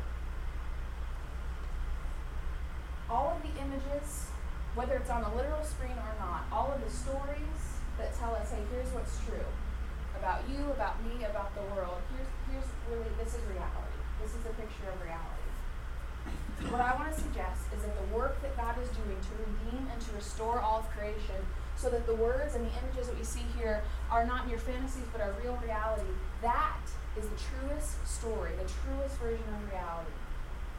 All 3.10 3.36
of 3.36 3.42
the 3.44 3.54
images, 3.60 4.30
whether 4.76 4.96
it's 4.96 5.10
on 5.10 5.24
a 5.24 5.36
literal 5.36 5.64
screen 5.64 5.98
or 5.98 6.16
not, 6.20 6.46
all 6.52 6.72
of 6.72 6.84
the 6.84 6.92
stories 6.92 7.82
that 7.98 8.18
tell 8.18 8.36
us, 8.36 8.52
hey, 8.52 8.64
here's 8.72 8.94
what's 8.94 9.20
true 9.26 9.50
about 10.22 10.46
you, 10.48 10.70
about 10.70 11.02
me, 11.02 11.26
about 11.26 11.50
the 11.56 11.66
world. 11.74 11.98
Here's 12.14 12.30
here's 12.46 12.70
really 12.86 13.10
this 13.18 13.34
is 13.34 13.42
reality. 13.50 13.98
This 14.22 14.38
is 14.38 14.46
a 14.46 14.54
picture 14.54 14.94
of 14.94 15.02
reality. 15.02 15.41
What 16.70 16.82
I 16.82 16.94
want 16.96 17.10
to 17.14 17.18
suggest 17.20 17.66
is 17.76 17.82
that 17.82 17.96
the 17.98 18.16
work 18.16 18.42
that 18.42 18.56
God 18.56 18.76
is 18.82 18.88
doing 18.94 19.18
to 19.18 19.34
redeem 19.42 19.88
and 19.92 20.00
to 20.02 20.10
restore 20.16 20.62
all 20.62 20.80
of 20.80 20.90
creation 20.92 21.42
so 21.76 21.90
that 21.90 22.06
the 22.06 22.16
words 22.16 22.56
and 22.56 22.66
the 22.66 22.72
images 22.78 23.08
that 23.08 23.18
we 23.18 23.26
see 23.26 23.44
here 23.58 23.82
are 24.12 24.26
not 24.26 24.48
mere 24.48 24.60
fantasies 24.60 25.10
but 25.12 25.20
are 25.20 25.34
real 25.42 25.58
reality. 25.66 26.14
That 26.42 26.86
is 27.18 27.26
the 27.28 27.40
truest 27.40 27.98
story, 28.06 28.52
the 28.62 28.70
truest 28.70 29.18
version 29.18 29.50
of 29.50 29.66
reality. 29.74 30.14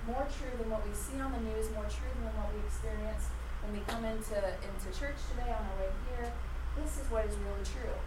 More 0.07 0.27
true 0.31 0.55
than 0.59 0.71
what 0.71 0.87
we 0.87 0.95
see 0.95 1.18
on 1.18 1.35
the 1.35 1.42
news, 1.42 1.68
more 1.75 1.90
true 1.90 2.11
than 2.14 2.31
what 2.38 2.55
we 2.55 2.62
experience 2.64 3.29
when 3.62 3.75
we 3.77 3.83
come 3.85 4.07
into, 4.07 4.38
into 4.38 4.88
church 4.95 5.18
today 5.35 5.51
on 5.51 5.61
our 5.61 5.77
way 5.83 5.90
here. 6.09 6.31
This 6.79 7.03
is 7.03 7.07
what 7.11 7.27
is 7.27 7.37
really 7.37 7.66
true. 7.66 7.99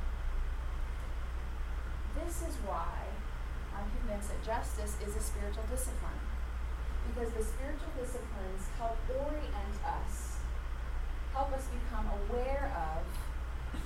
This 2.18 2.42
is 2.48 2.56
why 2.66 3.14
I'm 3.76 3.88
convinced 4.00 4.32
that 4.32 4.42
justice 4.42 4.96
is 5.04 5.16
a 5.16 5.22
spiritual 5.22 5.64
discipline. 5.70 6.25
Because 7.14 7.32
the 7.34 7.44
spiritual 7.44 7.92
disciplines 8.00 8.64
help 8.78 8.98
orient 9.10 9.76
us 9.86 10.36
help 11.36 11.52
us 11.52 11.68
become 11.68 12.08
aware 12.26 12.72
of, 12.72 13.04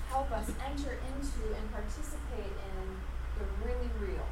help 0.10 0.32
us 0.32 0.52
enter 0.70 0.94
into 1.10 1.58
and 1.58 1.72
participate 1.74 2.54
in 2.78 2.86
the 3.42 3.46
really 3.66 3.90
real, 4.00 4.30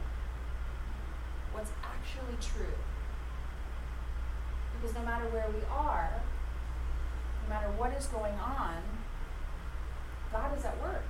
what's 1.52 1.72
actually 1.82 2.38
true. 2.40 2.78
Because 4.78 4.96
no 4.96 5.02
matter 5.02 5.26
where 5.30 5.50
we 5.50 5.66
are, 5.72 6.22
no 7.44 7.50
matter 7.50 7.68
what 7.74 7.92
is 7.94 8.06
going 8.06 8.36
on, 8.36 8.78
God 10.32 10.56
is 10.56 10.64
at 10.64 10.80
work. 10.80 11.06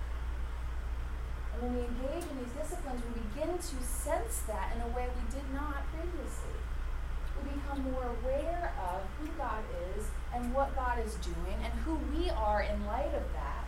And 1.54 1.63
when 1.63 1.74
we 1.76 1.82
engage 1.82 2.24
in 2.32 2.38
these 2.40 2.56
disciplines, 2.56 3.02
we 3.04 3.20
begin 3.36 3.58
to 3.58 3.76
sense 3.84 4.48
that 4.48 4.72
in 4.74 4.82
a 4.82 4.88
way 4.96 5.10
we 5.12 5.28
did 5.36 5.52
not 5.52 5.84
previously 5.92 6.56
we 7.44 7.54
become 7.54 7.92
more 7.92 8.16
aware 8.22 8.74
of 8.82 9.02
who 9.20 9.28
God 9.38 9.63
is 9.96 10.06
what 10.54 10.76
God 10.76 11.00
is 11.06 11.16
doing 11.16 11.58
and 11.64 11.74
who 11.86 12.00
we 12.16 12.30
are 12.30 12.62
in 12.62 12.86
light 12.86 13.14
of 13.14 13.24
that. 13.34 13.68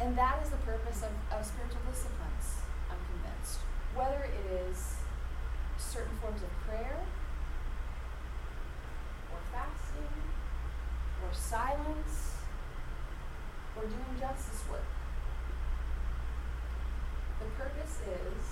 And 0.00 0.16
that 0.18 0.42
is 0.42 0.50
the 0.50 0.56
purpose 0.58 1.02
of, 1.02 1.12
of 1.38 1.46
spiritual 1.46 1.80
disciplines, 1.88 2.62
I'm 2.90 2.98
convinced. 3.06 3.60
Whether 3.94 4.24
it 4.24 4.66
is 4.68 4.96
certain 5.78 6.16
forms 6.20 6.42
of 6.42 6.50
prayer, 6.66 6.98
or 9.30 9.38
fasting, 9.52 10.14
or 11.22 11.30
silence, 11.32 12.34
or 13.76 13.82
doing 13.82 14.14
justice 14.18 14.62
work. 14.70 14.88
The 17.40 17.46
purpose 17.62 17.98
is 18.06 18.42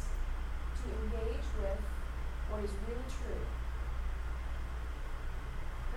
to 0.83 0.87
engage 1.03 1.46
with 1.61 1.79
what 2.51 2.64
is 2.64 2.70
really 2.87 3.07
true. 3.09 3.42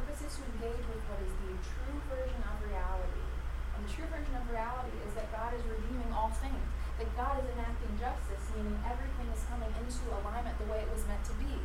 Purpose 0.04 0.28
is 0.28 0.36
to 0.36 0.44
engage 0.52 0.84
with 0.92 1.00
what 1.08 1.24
is 1.24 1.32
the 1.48 1.56
true 1.64 1.96
version 2.12 2.44
of 2.44 2.60
reality. 2.60 3.24
And 3.72 3.88
the 3.88 3.92
true 3.96 4.04
version 4.12 4.36
of 4.36 4.44
reality 4.52 5.00
is 5.08 5.16
that 5.16 5.32
God 5.32 5.56
is 5.56 5.64
redeeming 5.64 6.12
all 6.12 6.28
things, 6.44 6.60
that 7.00 7.08
God 7.16 7.40
is 7.40 7.48
enacting 7.56 7.96
justice, 7.96 8.44
meaning 8.52 8.76
everything 8.84 9.32
is 9.32 9.40
coming 9.48 9.72
into 9.80 10.04
alignment 10.12 10.60
the 10.60 10.68
way 10.68 10.84
it 10.84 10.92
was 10.92 11.08
meant 11.08 11.24
to 11.32 11.36
be. 11.40 11.56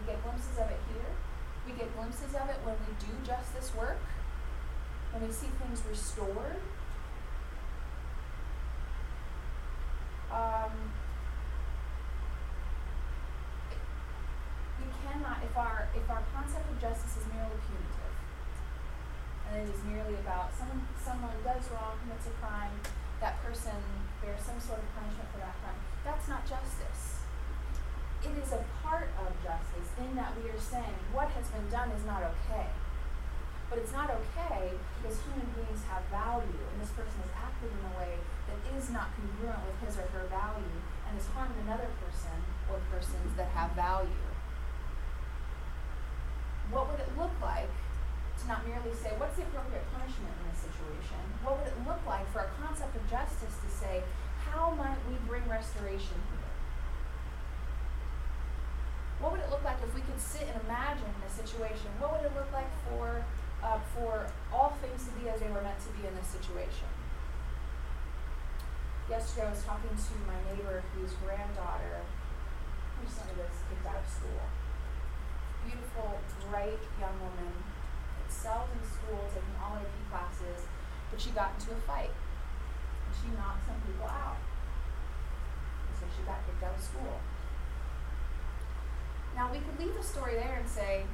We 0.00 0.08
get 0.08 0.16
glimpses 0.24 0.56
of 0.56 0.72
it 0.72 0.80
here. 0.96 1.12
We 1.68 1.76
get 1.76 1.92
glimpses 1.92 2.32
of 2.32 2.48
it 2.48 2.56
when 2.64 2.80
we 2.88 2.96
do 3.04 3.12
justice 3.20 3.68
work, 3.76 4.00
when 5.12 5.28
we 5.28 5.32
see 5.32 5.52
things 5.60 5.84
restored. 5.84 6.56
Um, 10.32 10.72
cannot, 15.04 15.44
if 15.44 15.52
our, 15.56 15.88
if 15.92 16.08
our 16.08 16.24
concept 16.32 16.64
of 16.72 16.76
justice 16.80 17.20
is 17.20 17.26
merely 17.28 17.60
punitive, 17.68 18.14
and 19.48 19.52
it 19.60 19.68
is 19.68 19.80
merely 19.84 20.16
about 20.24 20.50
someone, 20.56 20.80
someone 20.96 21.36
does 21.44 21.68
wrong, 21.70 22.00
commits 22.00 22.24
a 22.26 22.34
crime, 22.40 22.72
that 23.20 23.36
person 23.44 23.76
bears 24.24 24.40
some 24.40 24.58
sort 24.58 24.80
of 24.80 24.88
punishment 24.96 25.28
for 25.30 25.44
that 25.44 25.54
crime, 25.60 25.78
that's 26.02 26.26
not 26.28 26.48
justice. 26.48 27.24
It 28.24 28.32
is 28.40 28.56
a 28.56 28.64
part 28.80 29.12
of 29.20 29.36
justice 29.44 29.92
in 30.00 30.16
that 30.16 30.32
we 30.40 30.48
are 30.48 30.60
saying 30.60 30.96
what 31.12 31.28
has 31.36 31.44
been 31.52 31.68
done 31.68 31.92
is 31.92 32.08
not 32.08 32.24
okay. 32.24 32.72
But 33.68 33.84
it's 33.84 33.92
not 33.92 34.08
okay 34.08 34.72
because 35.00 35.20
human 35.28 35.44
beings 35.52 35.84
have 35.92 36.04
value, 36.08 36.64
and 36.72 36.76
this 36.80 36.92
person 36.96 37.20
has 37.20 37.32
acted 37.36 37.68
in 37.68 37.82
a 37.84 37.92
way 38.00 38.16
that 38.48 38.58
is 38.76 38.88
not 38.88 39.12
congruent 39.12 39.60
with 39.68 39.76
his 39.84 40.00
or 40.00 40.08
her 40.16 40.24
value 40.32 40.80
and 41.04 41.16
has 41.16 41.28
harmed 41.36 41.56
another 41.68 41.88
person 42.00 42.36
or 42.72 42.80
persons 42.88 43.36
that 43.36 43.52
have 43.52 43.76
value 43.76 44.33
what 46.74 46.90
would 46.90 46.98
it 46.98 47.06
look 47.14 47.30
like 47.38 47.70
to 48.42 48.44
not 48.50 48.66
merely 48.66 48.90
say, 48.98 49.14
what's 49.22 49.38
the 49.38 49.46
appropriate 49.46 49.86
punishment 49.94 50.34
in 50.42 50.44
this 50.50 50.66
situation? 50.66 51.22
What 51.46 51.62
would 51.62 51.70
it 51.70 51.78
look 51.86 52.02
like 52.02 52.26
for 52.34 52.42
a 52.42 52.50
concept 52.58 52.98
of 52.98 53.06
justice 53.06 53.54
to 53.62 53.70
say, 53.70 54.02
how 54.50 54.74
might 54.74 54.98
we 55.06 55.14
bring 55.30 55.46
restoration 55.46 56.18
here? 56.34 56.50
What 59.22 59.38
would 59.38 59.40
it 59.40 59.48
look 59.54 59.62
like 59.62 59.78
if 59.86 59.94
we 59.94 60.02
could 60.02 60.18
sit 60.18 60.50
and 60.50 60.58
imagine 60.66 61.14
a 61.22 61.30
situation? 61.30 61.94
What 62.02 62.18
would 62.18 62.26
it 62.26 62.34
look 62.34 62.50
like 62.50 62.68
for, 62.90 63.22
uh, 63.62 63.78
for 63.94 64.26
all 64.50 64.74
things 64.82 65.06
to 65.06 65.14
be 65.14 65.30
as 65.30 65.38
they 65.38 65.48
were 65.54 65.62
meant 65.62 65.78
to 65.86 65.94
be 65.94 66.02
in 66.02 66.12
this 66.18 66.26
situation? 66.26 66.90
Yesterday 69.06 69.46
I 69.46 69.50
was 69.54 69.62
talking 69.62 69.94
to 69.94 70.14
my 70.26 70.36
neighbor 70.50 70.82
whose 70.98 71.14
granddaughter 71.22 72.02
recently 72.98 73.38
was 73.38 73.54
kicked 73.70 73.86
out 73.86 74.02
of 74.02 74.08
school 74.10 74.42
beautiful, 75.64 76.20
bright 76.48 76.80
young 77.00 77.16
woman, 77.18 77.52
excelled 78.24 78.68
in 78.76 78.82
school, 78.84 79.20
taking 79.32 79.56
all 79.60 79.80
AP 79.80 79.96
classes, 80.12 80.68
but 81.10 81.20
she 81.20 81.30
got 81.30 81.56
into 81.58 81.72
a 81.72 81.80
fight. 81.88 82.12
And 82.12 83.12
she 83.16 83.28
knocked 83.36 83.64
some 83.66 83.80
people 83.84 84.06
out. 84.06 84.40
And 85.88 85.94
so 85.98 86.04
she 86.12 86.22
got 86.28 86.44
kicked 86.46 86.62
out 86.62 86.76
of 86.76 86.82
school. 86.82 87.20
Now 89.34 89.50
we 89.50 89.58
could 89.58 89.76
leave 89.78 89.94
the 89.94 90.02
story 90.02 90.34
there 90.38 90.62
and 90.62 90.68
say, 90.68 91.04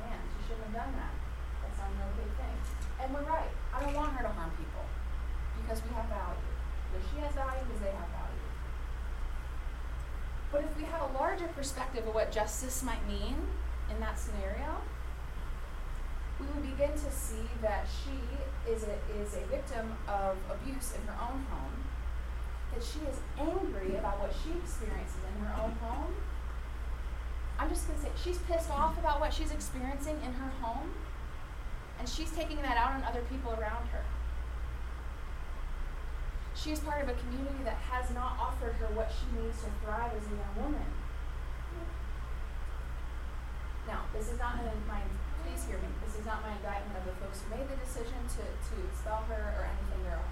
man, 0.00 0.18
she 0.32 0.48
shouldn't 0.48 0.72
have 0.72 0.86
done 0.86 0.92
that. 0.96 1.14
That's 1.62 1.78
not 1.78 1.92
an 1.92 2.08
okay 2.14 2.28
thing. 2.40 2.56
And 3.04 3.14
we're 3.14 3.28
right. 3.28 3.52
I 3.74 3.84
don't 3.84 3.94
want 3.94 4.16
her 4.16 4.22
to 4.24 4.32
harm 4.32 4.50
people 4.56 4.84
because 5.60 5.84
we 5.84 5.92
have 5.94 6.08
value. 6.08 6.48
Because 6.88 7.04
she 7.12 7.20
has 7.20 7.34
value 7.36 7.62
because 7.68 7.82
they 7.84 7.92
have 7.92 8.08
value. 8.08 8.17
But 10.50 10.64
if 10.64 10.76
we 10.76 10.84
have 10.84 11.10
a 11.10 11.18
larger 11.18 11.46
perspective 11.48 12.06
of 12.06 12.14
what 12.14 12.32
justice 12.32 12.82
might 12.82 13.06
mean 13.06 13.36
in 13.90 14.00
that 14.00 14.18
scenario, 14.18 14.80
we 16.40 16.46
would 16.46 16.62
begin 16.62 16.92
to 16.92 17.10
see 17.10 17.48
that 17.60 17.86
she 17.86 18.70
is 18.70 18.84
a, 18.84 18.96
is 19.20 19.34
a 19.34 19.44
victim 19.50 19.94
of 20.06 20.36
abuse 20.50 20.94
in 20.94 21.06
her 21.06 21.16
own 21.20 21.44
home, 21.50 21.84
that 22.74 22.82
she 22.82 23.00
is 23.00 23.18
angry 23.38 23.96
about 23.96 24.20
what 24.20 24.32
she 24.32 24.56
experiences 24.58 25.20
in 25.36 25.44
her 25.44 25.62
own 25.62 25.72
home. 25.82 26.14
I'm 27.58 27.68
just 27.68 27.88
going 27.88 27.98
to 27.98 28.04
say, 28.06 28.12
she's 28.22 28.38
pissed 28.38 28.70
off 28.70 28.96
about 28.98 29.20
what 29.20 29.34
she's 29.34 29.50
experiencing 29.50 30.16
in 30.24 30.32
her 30.34 30.50
home, 30.62 30.92
and 31.98 32.08
she's 32.08 32.30
taking 32.30 32.62
that 32.62 32.76
out 32.76 32.92
on 32.92 33.02
other 33.02 33.22
people 33.28 33.50
around 33.52 33.88
her. 33.88 34.04
She 36.58 36.74
is 36.74 36.82
part 36.82 37.06
of 37.06 37.08
a 37.08 37.14
community 37.14 37.62
that 37.62 37.78
has 37.86 38.10
not 38.10 38.34
offered 38.34 38.74
her 38.82 38.90
what 38.98 39.14
she 39.14 39.30
needs 39.38 39.62
to 39.62 39.70
thrive 39.78 40.10
as 40.10 40.26
a 40.26 40.34
young 40.34 40.54
woman. 40.58 40.88
Now, 43.86 44.10
this 44.12 44.26
is 44.26 44.42
not 44.42 44.58
my, 44.90 45.00
please 45.46 45.64
hear 45.64 45.78
me, 45.78 45.88
this 46.02 46.18
is 46.18 46.26
not 46.26 46.42
my 46.42 46.52
indictment 46.58 46.98
of 46.98 47.06
the 47.08 47.16
folks 47.22 47.40
who 47.40 47.56
made 47.56 47.64
the 47.70 47.78
decision 47.80 48.20
to, 48.36 48.44
to 48.44 48.74
expel 48.90 49.24
her 49.30 49.54
or 49.54 49.64
anything. 49.64 49.88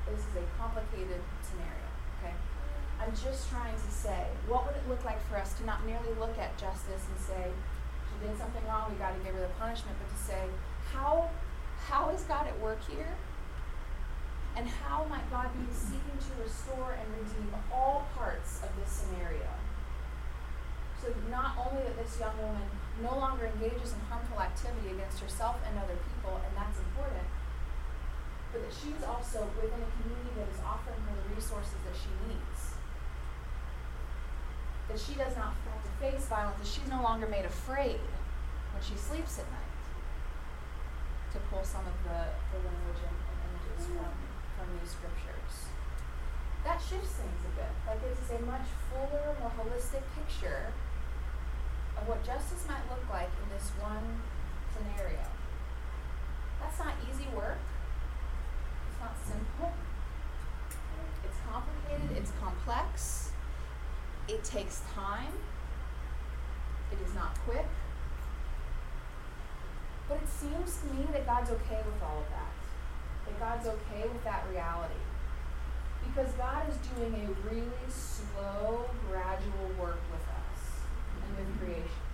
This 0.07 0.21
is 0.21 0.37
a 0.37 0.47
complicated 0.59 1.21
scenario, 1.43 1.89
okay? 2.19 2.35
I'm 3.01 3.13
just 3.13 3.51
trying 3.51 3.75
to 3.75 3.91
say, 3.91 4.27
what 4.49 4.67
would 4.67 4.77
it 4.77 4.89
look 4.89 5.05
like 5.05 5.21
for 5.29 5.37
us 5.37 5.53
to 5.59 5.67
not 5.67 5.85
merely 5.85 6.15
look 6.19 6.39
at 6.39 6.57
justice 6.57 7.05
and 7.11 7.19
say, 7.21 7.51
she 8.09 8.27
did 8.27 8.39
something 8.39 8.65
wrong, 8.67 8.91
we 8.91 8.97
got 8.97 9.13
to 9.13 9.21
give 9.23 9.35
her 9.35 9.43
the 9.43 9.55
punishment, 9.61 9.97
but 10.01 10.09
to 10.09 10.23
say, 10.23 10.43
how, 10.93 11.29
how 11.87 12.09
is 12.11 12.23
God 12.23 12.47
at 12.47 12.59
work 12.61 12.79
here? 12.89 13.15
And 14.57 14.67
how 14.67 15.05
might 15.05 15.29
God 15.31 15.53
be 15.53 15.69
seeking 15.69 16.17
to 16.17 16.43
restore 16.43 16.97
and 16.97 17.07
redeem 17.13 17.53
all 17.69 18.09
parts 18.17 18.65
of 18.65 18.73
this 18.81 18.89
scenario? 18.89 19.53
So 20.97 21.13
not 21.31 21.61
only 21.61 21.85
that 21.85 22.01
this 22.01 22.17
young 22.19 22.33
woman 22.41 22.65
no 23.05 23.13
longer 23.21 23.53
engages 23.53 23.93
in 23.93 24.01
harmful 24.09 24.41
activity 24.41 24.97
against 24.97 25.21
herself 25.21 25.61
and 25.69 25.77
other 25.77 26.01
people, 26.09 26.41
and 26.41 26.57
that's 26.57 26.81
important. 26.81 27.29
But 28.51 28.65
that 28.65 28.73
she's 28.73 29.05
also 29.05 29.45
within 29.61 29.77
a 29.77 29.91
community 30.01 30.33
that 30.41 30.49
is 30.49 30.61
offering 30.65 31.05
her 31.05 31.13
the 31.13 31.37
resources 31.37 31.77
that 31.85 31.93
she 31.93 32.09
needs. 32.25 32.81
That 34.89 34.97
she 34.97 35.21
does 35.21 35.37
not 35.37 35.53
have 35.69 35.85
to 35.85 35.93
face 36.01 36.25
violence, 36.33 36.57
that 36.65 36.67
she's 36.67 36.89
no 36.89 37.05
longer 37.05 37.29
made 37.29 37.45
afraid 37.45 38.01
when 38.73 38.81
she 38.81 38.97
sleeps 38.97 39.37
at 39.37 39.45
night. 39.53 39.77
To 41.37 41.39
pull 41.53 41.61
some 41.61 41.85
of 41.85 41.97
the, 42.09 42.33
the 42.57 42.59
language 42.65 43.05
and, 43.05 43.19
and 43.21 43.39
images 43.53 43.93
from, 43.93 44.26
from 44.57 44.67
these 44.81 44.91
scriptures 44.91 45.27
that 46.67 46.83
shifts 46.83 47.15
things 47.23 47.41
a 47.47 47.53
bit. 47.55 47.71
That 47.87 48.03
gives 48.03 48.19
us 48.27 48.35
a 48.35 48.43
much 48.43 48.67
fuller, 48.91 49.39
more 49.39 49.53
holistic 49.55 50.03
picture 50.19 50.75
of 51.97 52.09
what 52.09 52.27
justice 52.27 52.67
might 52.67 52.83
look 52.91 53.07
like 53.09 53.31
in 53.43 53.55
this 53.55 53.71
one 53.81 54.21
scenario. 54.75 55.23
That's 56.61 56.79
not 56.81 56.95
easy 57.07 57.31
work. 57.35 57.63
It's 58.91 59.01
not 59.01 59.15
simple. 59.23 59.73
It's 61.25 61.39
complicated, 61.49 62.17
it's 62.19 62.33
complex. 62.43 63.31
It 64.29 64.43
takes 64.43 64.83
time. 64.93 65.33
It 66.91 66.99
is 67.07 67.15
not 67.15 67.39
quick. 67.47 67.67
But 70.09 70.19
it 70.19 70.29
seems 70.29 70.79
to 70.83 70.95
me 70.95 71.07
that 71.13 71.27
God's 71.27 71.51
okay 71.51 71.83
with 71.87 72.03
all 72.03 72.19
of 72.19 72.31
that. 72.31 72.56
That 73.27 73.41
God's 73.41 73.67
okay 73.67 74.09
with 74.09 74.25
that 74.25 74.45
reality. 74.51 74.95
Because 76.07 76.33
God 76.35 76.63
is 76.71 76.77
doing 76.95 77.15
a 77.15 77.49
really 77.49 77.67
slow, 77.89 78.89
gradual 79.11 79.71
work 79.79 80.01
with 80.11 80.23
us 80.23 80.81
and 81.27 81.37
with 81.37 81.61
creation. 81.61 82.07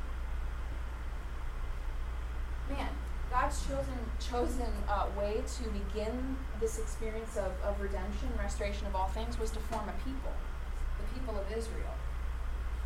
Man, 2.70 2.88
God's 3.30 3.66
chosen 3.66 3.98
chosen 4.18 4.72
uh, 4.88 5.06
way 5.18 5.42
to 5.56 5.64
begin 5.70 6.36
this 6.60 6.78
experience 6.78 7.36
of, 7.36 7.52
of 7.64 7.80
redemption, 7.80 8.28
restoration 8.38 8.86
of 8.86 8.96
all 8.96 9.08
things, 9.08 9.38
was 9.38 9.50
to 9.50 9.58
form 9.58 9.88
a 9.88 9.92
people, 10.04 10.32
the 10.98 11.18
people 11.18 11.38
of 11.38 11.46
Israel. 11.56 11.94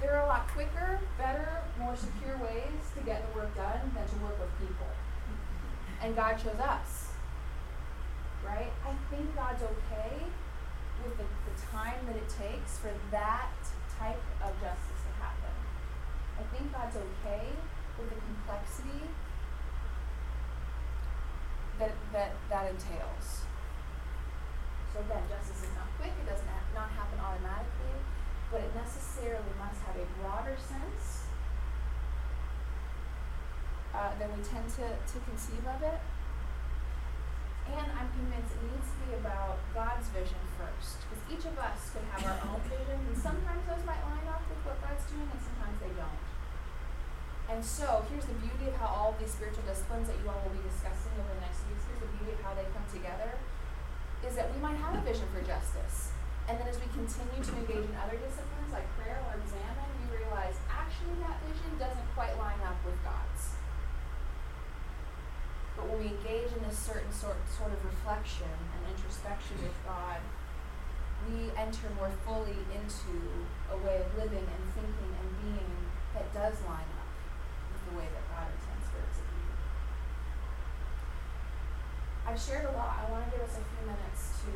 There 0.01 0.15
are 0.15 0.25
a 0.25 0.29
lot 0.29 0.49
quicker, 0.49 1.01
better, 1.19 1.63
more 1.79 1.97
secure 1.97 2.37
ways 2.39 2.93
to 2.97 3.03
get 3.05 3.23
the 3.27 3.39
work 3.39 3.55
done 3.57 3.81
than 3.95 4.07
to 4.07 4.25
work 4.25 4.39
with 4.39 4.51
people. 4.61 4.87
And 6.03 6.15
God 6.15 6.37
chose 6.37 6.61
us. 6.61 7.06
Right? 8.47 8.71
I 8.87 8.95
think 9.11 9.35
God's 9.35 9.63
okay 9.63 10.23
with 11.03 11.19
the, 11.19 11.27
the 11.27 11.55
time 11.71 12.07
that 12.07 12.17
it 12.17 12.29
takes 12.31 12.79
for 12.79 12.95
that 13.11 13.53
type 13.99 14.23
of 14.43 14.55
justice 14.63 15.03
to 15.03 15.13
happen. 15.19 15.55
I 16.39 16.45
think 16.55 16.73
God's 16.73 16.97
okay 16.97 17.51
with 17.99 18.09
the 18.09 18.21
complexity 18.23 19.11
that 21.79 21.93
that, 22.13 22.33
that 22.49 22.71
entails. 22.71 23.45
So 24.95 25.01
again, 25.01 25.27
justice 25.29 25.61
is 25.67 25.75
not 25.77 25.91
quick, 25.99 26.13
it 26.17 26.31
doesn't 26.31 26.49
not 26.77 26.91
happen 26.93 27.19
automatically, 27.21 27.97
but 28.53 28.61
it 28.61 28.73
necessarily 28.77 29.53
must 29.59 29.81
have 29.89 29.97
a 29.97 30.07
broader 30.21 30.57
sense 30.61 31.25
uh, 33.97 34.13
than 34.21 34.29
we 34.37 34.45
tend 34.45 34.69
to, 34.77 34.85
to 34.93 35.17
conceive 35.25 35.65
of 35.65 35.83
it. 35.83 36.01
And 37.75 37.89
I'm 37.99 38.09
convinced 38.15 38.55
it 38.55 38.63
needs 38.71 38.89
to 38.95 38.99
be 39.03 39.11
about 39.19 39.59
God's 39.75 40.07
vision 40.15 40.39
first. 40.55 41.03
Because 41.03 41.23
each 41.27 41.45
of 41.51 41.59
us 41.59 41.91
could 41.91 42.07
have 42.15 42.23
our 42.23 42.39
own 42.47 42.63
visions, 42.71 43.03
and 43.11 43.19
sometimes 43.19 43.63
those 43.67 43.83
might 43.83 44.01
line 44.07 44.27
up 44.31 44.47
with 44.47 44.63
what 44.63 44.79
God's 44.79 45.03
doing, 45.11 45.27
and 45.27 45.43
sometimes 45.43 45.77
they 45.83 45.93
don't. 45.99 46.23
And 47.47 47.63
so, 47.63 48.03
here's 48.11 48.27
the 48.27 48.39
beauty 48.43 48.71
of 48.71 48.75
how 48.79 48.91
all 48.91 49.09
of 49.15 49.19
these 49.23 49.31
spiritual 49.31 49.63
disciplines 49.67 50.11
that 50.11 50.19
you 50.19 50.27
all 50.27 50.43
will 50.43 50.55
be 50.55 50.63
discussing 50.67 51.15
over 51.19 51.31
the 51.31 51.43
next 51.43 51.63
weeks, 51.71 51.83
here's 51.87 52.03
the 52.03 52.11
beauty 52.19 52.35
of 52.35 52.41
how 52.43 52.55
they 52.59 52.67
come 52.75 52.87
together, 52.91 53.39
is 54.27 54.35
that 54.35 54.51
we 54.51 54.59
might 54.59 54.79
have 54.83 54.99
a 54.99 55.03
vision 55.07 55.27
for 55.31 55.43
justice. 55.47 56.11
And 56.47 56.59
then 56.59 56.67
as 56.71 56.79
we 56.79 56.87
continue 56.95 57.43
to 57.43 57.53
engage 57.59 57.87
in 57.87 57.95
other 57.99 58.19
disciplines 58.19 58.71
like 58.71 58.87
prayer 58.99 59.19
or 59.27 59.39
examen, 59.39 59.87
we 59.99 60.23
realize 60.23 60.55
actually 60.71 61.19
that 61.27 61.43
vision 61.43 61.75
doesn't 61.79 62.07
quite 62.15 62.35
line 62.39 62.63
up 62.63 62.79
with 62.87 62.99
God's. 63.03 63.56
But 65.77 65.93
when 65.93 66.01
we 66.01 66.09
engage 66.17 66.51
in 66.57 66.65
this 66.65 66.79
certain 66.81 67.13
sort, 67.13 67.37
sort 67.53 67.71
of 67.71 67.81
reflection 67.85 68.49
and 68.49 68.81
introspection 68.89 69.61
with 69.61 69.77
God, 69.85 70.25
we 71.29 71.53
enter 71.57 71.93
more 72.01 72.13
fully 72.25 72.57
into 72.73 73.17
a 73.69 73.77
way 73.85 74.01
of 74.01 74.09
living 74.17 74.45
and 74.47 74.63
thinking 74.73 75.13
and 75.13 75.29
being 75.45 75.75
that 76.17 76.33
does 76.33 76.57
line 76.65 76.89
up 76.97 77.11
with 77.73 77.83
the 77.91 77.95
way 77.99 78.09
that 78.09 78.25
God 78.33 78.49
intends 78.49 78.87
for 78.89 79.01
it 79.05 79.13
to 79.21 79.23
be. 79.29 79.43
I've 82.25 82.41
shared 82.41 82.65
a 82.65 82.73
lot. 82.73 83.05
I 83.05 83.11
want 83.13 83.29
to 83.29 83.31
give 83.37 83.45
us 83.45 83.61
a 83.61 83.65
few 83.65 83.83
minutes 83.85 84.41
to 84.49 84.53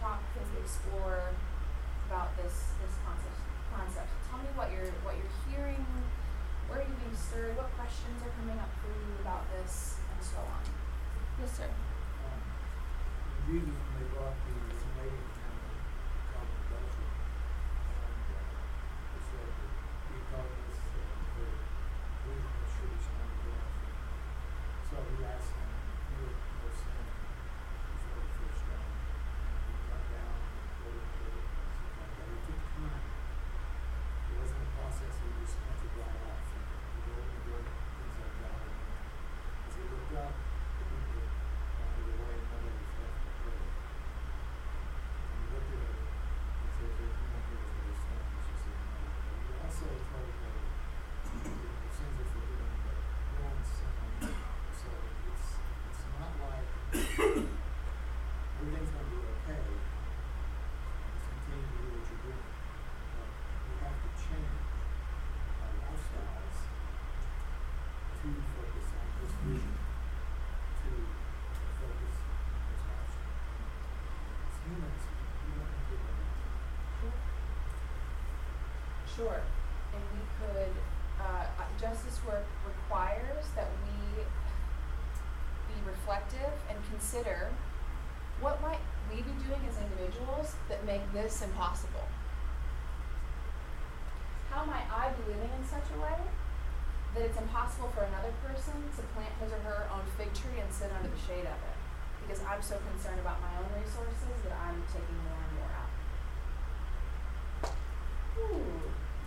talk 0.00 0.24
and 0.40 0.48
explore 0.62 1.36
about 2.08 2.32
this 2.38 2.72
this 2.80 2.94
concept. 3.04 3.38
Concept. 3.74 4.08
Tell 4.30 4.38
me 4.38 4.50
what 4.54 4.70
you're 4.72 4.94
what 5.02 5.18
you're 5.18 5.36
hearing. 5.50 5.84
Where 6.70 6.80
are 6.80 6.86
you 6.86 6.96
being 7.02 7.18
stirred? 7.18 7.56
What 7.58 7.70
questions 7.74 8.22
are 8.22 8.32
coming 8.40 8.58
up 8.58 8.70
for 8.80 8.90
you 8.90 9.10
about 9.20 9.44
this? 9.52 9.98
And 10.16 10.24
so 10.24 10.40
on. 10.40 10.64
Yes, 11.40 11.52
sir. 11.60 11.68
Um, 11.68 12.40
in 12.40 13.52
reading, 13.52 13.76
they 14.00 14.06
brought 14.08 14.36
the 14.48 14.56
Canadian 14.56 15.28
family 15.36 15.76
called 16.32 16.48
adultery. 16.56 17.08
And, 18.00 18.24
uh, 18.32 19.16
it 19.16 19.22
said 19.28 19.44
that 19.52 19.72
he 20.08 20.16
called 20.32 20.52
this, 20.64 20.80
uh, 20.80 21.04
the 21.36 21.44
reason 22.32 22.48
that 22.56 22.68
should 22.72 22.88
be 22.88 22.98
stoned 23.04 23.36
to 23.36 23.48
death. 23.52 23.76
So 24.88 24.96
he 25.04 25.20
asked 25.28 25.52
them, 25.52 25.70
you 26.08 26.24
were 26.24 26.32
no 26.32 26.68
sin 26.72 27.04
before 27.04 28.20
the 28.24 28.32
first 28.40 28.60
stone. 28.64 28.88
And 28.88 29.68
he 29.68 29.74
got 29.84 30.02
down, 30.16 30.36
put 30.80 30.96
it, 30.96 31.06
put 31.20 31.28
it, 31.36 31.44
and 31.44 31.60
stuff 31.76 31.92
like 32.00 32.12
that. 32.16 32.28
He 32.32 32.40
took 32.48 32.62
time. 32.72 33.04
It 34.26 34.34
wasn't 34.40 34.64
a 34.64 34.70
process 34.80 35.12
he 35.20 35.28
just 35.44 35.54
went 35.60 35.76
to 35.76 35.88
right 36.00 36.20
off. 36.24 36.40
He 36.48 37.04
wrote 37.12 37.28
the 37.28 37.40
book, 37.46 37.66
things 37.68 38.16
like 38.16 38.36
that. 38.40 38.64
And 38.64 38.80
as 39.66 39.74
he 39.76 39.82
looked 39.86 40.14
up, 40.16 40.32
the 40.36 40.84
people 40.86 41.26
wandered 41.76 42.10
away 42.16 42.34
and 42.36 42.46
nobody 42.46 42.76
was 42.76 42.92
left 42.96 43.18
to 43.26 43.30
pray. 43.36 43.60
And 45.26 45.36
he 45.36 45.46
looked 45.52 45.72
at 45.76 45.80
her 45.86 45.94
and 45.96 46.70
said, 46.76 46.90
There's 46.96 47.18
no 47.26 47.38
here 47.46 47.66
for 47.66 47.82
this 47.86 48.00
sin. 48.06 48.22
And 48.26 48.42
she 48.46 48.54
said, 48.56 48.78
No. 48.86 48.98
But 49.26 49.38
he 49.46 49.52
also 49.66 49.86
told 50.06 50.30
her 50.36 50.54
the 51.46 51.90
sins 51.96 52.16
are 52.16 52.30
forgiven, 52.32 52.70
but 52.86 52.96
no 52.96 53.40
one's 53.46 53.70
sin. 53.76 53.94
So 54.26 54.88
it's 55.26 55.48
it's 55.86 56.04
not 56.16 56.32
like 56.46 56.68
everything's 57.16 58.90
gonna 58.94 59.10
be 59.12 59.18
okay. 59.36 59.62
Just 59.66 61.26
continue 61.26 61.66
to 61.66 61.76
do 61.76 61.84
what 61.92 62.04
you're 62.06 62.22
doing. 62.26 62.46
But 63.16 63.28
we 63.66 63.72
have 63.84 63.98
to 64.00 64.10
change 64.16 64.56
our 65.60 65.72
lifestyles 65.86 66.58
to 68.16 68.28
focus 68.56 68.88
on 68.96 69.06
this 69.20 69.32
vision, 69.46 69.76
to 69.76 70.90
focus 71.78 72.16
on 72.26 72.60
this 72.66 72.84
option. 72.96 73.26
As 74.46 74.56
humans, 74.66 75.04
we 75.06 75.48
don't 75.56 75.70
have 75.70 75.84
to 75.86 75.94
do 75.94 75.96
that. 75.96 77.16
Sure. 79.16 79.40
And 79.96 80.02
we 80.12 80.22
could, 80.38 80.72
uh, 81.18 81.48
uh, 81.58 81.64
justice 81.80 82.20
work 82.26 82.44
requires 82.68 83.46
that 83.56 83.68
we 83.82 83.96
be 85.72 85.80
reflective 85.88 86.52
and 86.68 86.78
consider 86.90 87.48
what 88.40 88.60
might 88.60 88.80
we 89.08 89.22
be 89.22 89.32
doing 89.48 89.62
as 89.64 89.76
individuals 89.80 90.54
that 90.68 90.84
make 90.84 91.00
this 91.12 91.40
impossible? 91.42 92.04
How 94.50 94.64
might 94.64 94.84
I 94.92 95.12
be 95.16 95.32
living 95.32 95.50
in 95.56 95.64
such 95.64 95.88
a 95.96 96.00
way 96.00 96.20
that 97.14 97.22
it's 97.22 97.38
impossible 97.38 97.88
for 97.96 98.04
another 98.04 98.32
person 98.44 98.76
to 98.96 99.02
plant 99.16 99.32
his 99.40 99.52
or 99.52 99.60
her 99.64 99.88
own 99.92 100.04
fig 100.18 100.32
tree 100.34 100.60
and 100.60 100.68
sit 100.72 100.92
under 100.92 101.08
the 101.08 101.22
shade 101.24 101.48
of 101.48 101.56
it? 101.56 101.76
Because 102.24 102.42
I'm 102.44 102.60
so 102.60 102.76
concerned 102.92 103.20
about 103.20 103.40
my 103.40 103.52
own 103.56 103.70
resources 103.80 104.36
that 104.44 104.52
I'm 104.52 104.82
taking 104.92 105.16
more 105.24 105.40
and 105.40 105.52
more 105.56 105.72
out. 105.72 105.92
Ooh, 108.36 108.65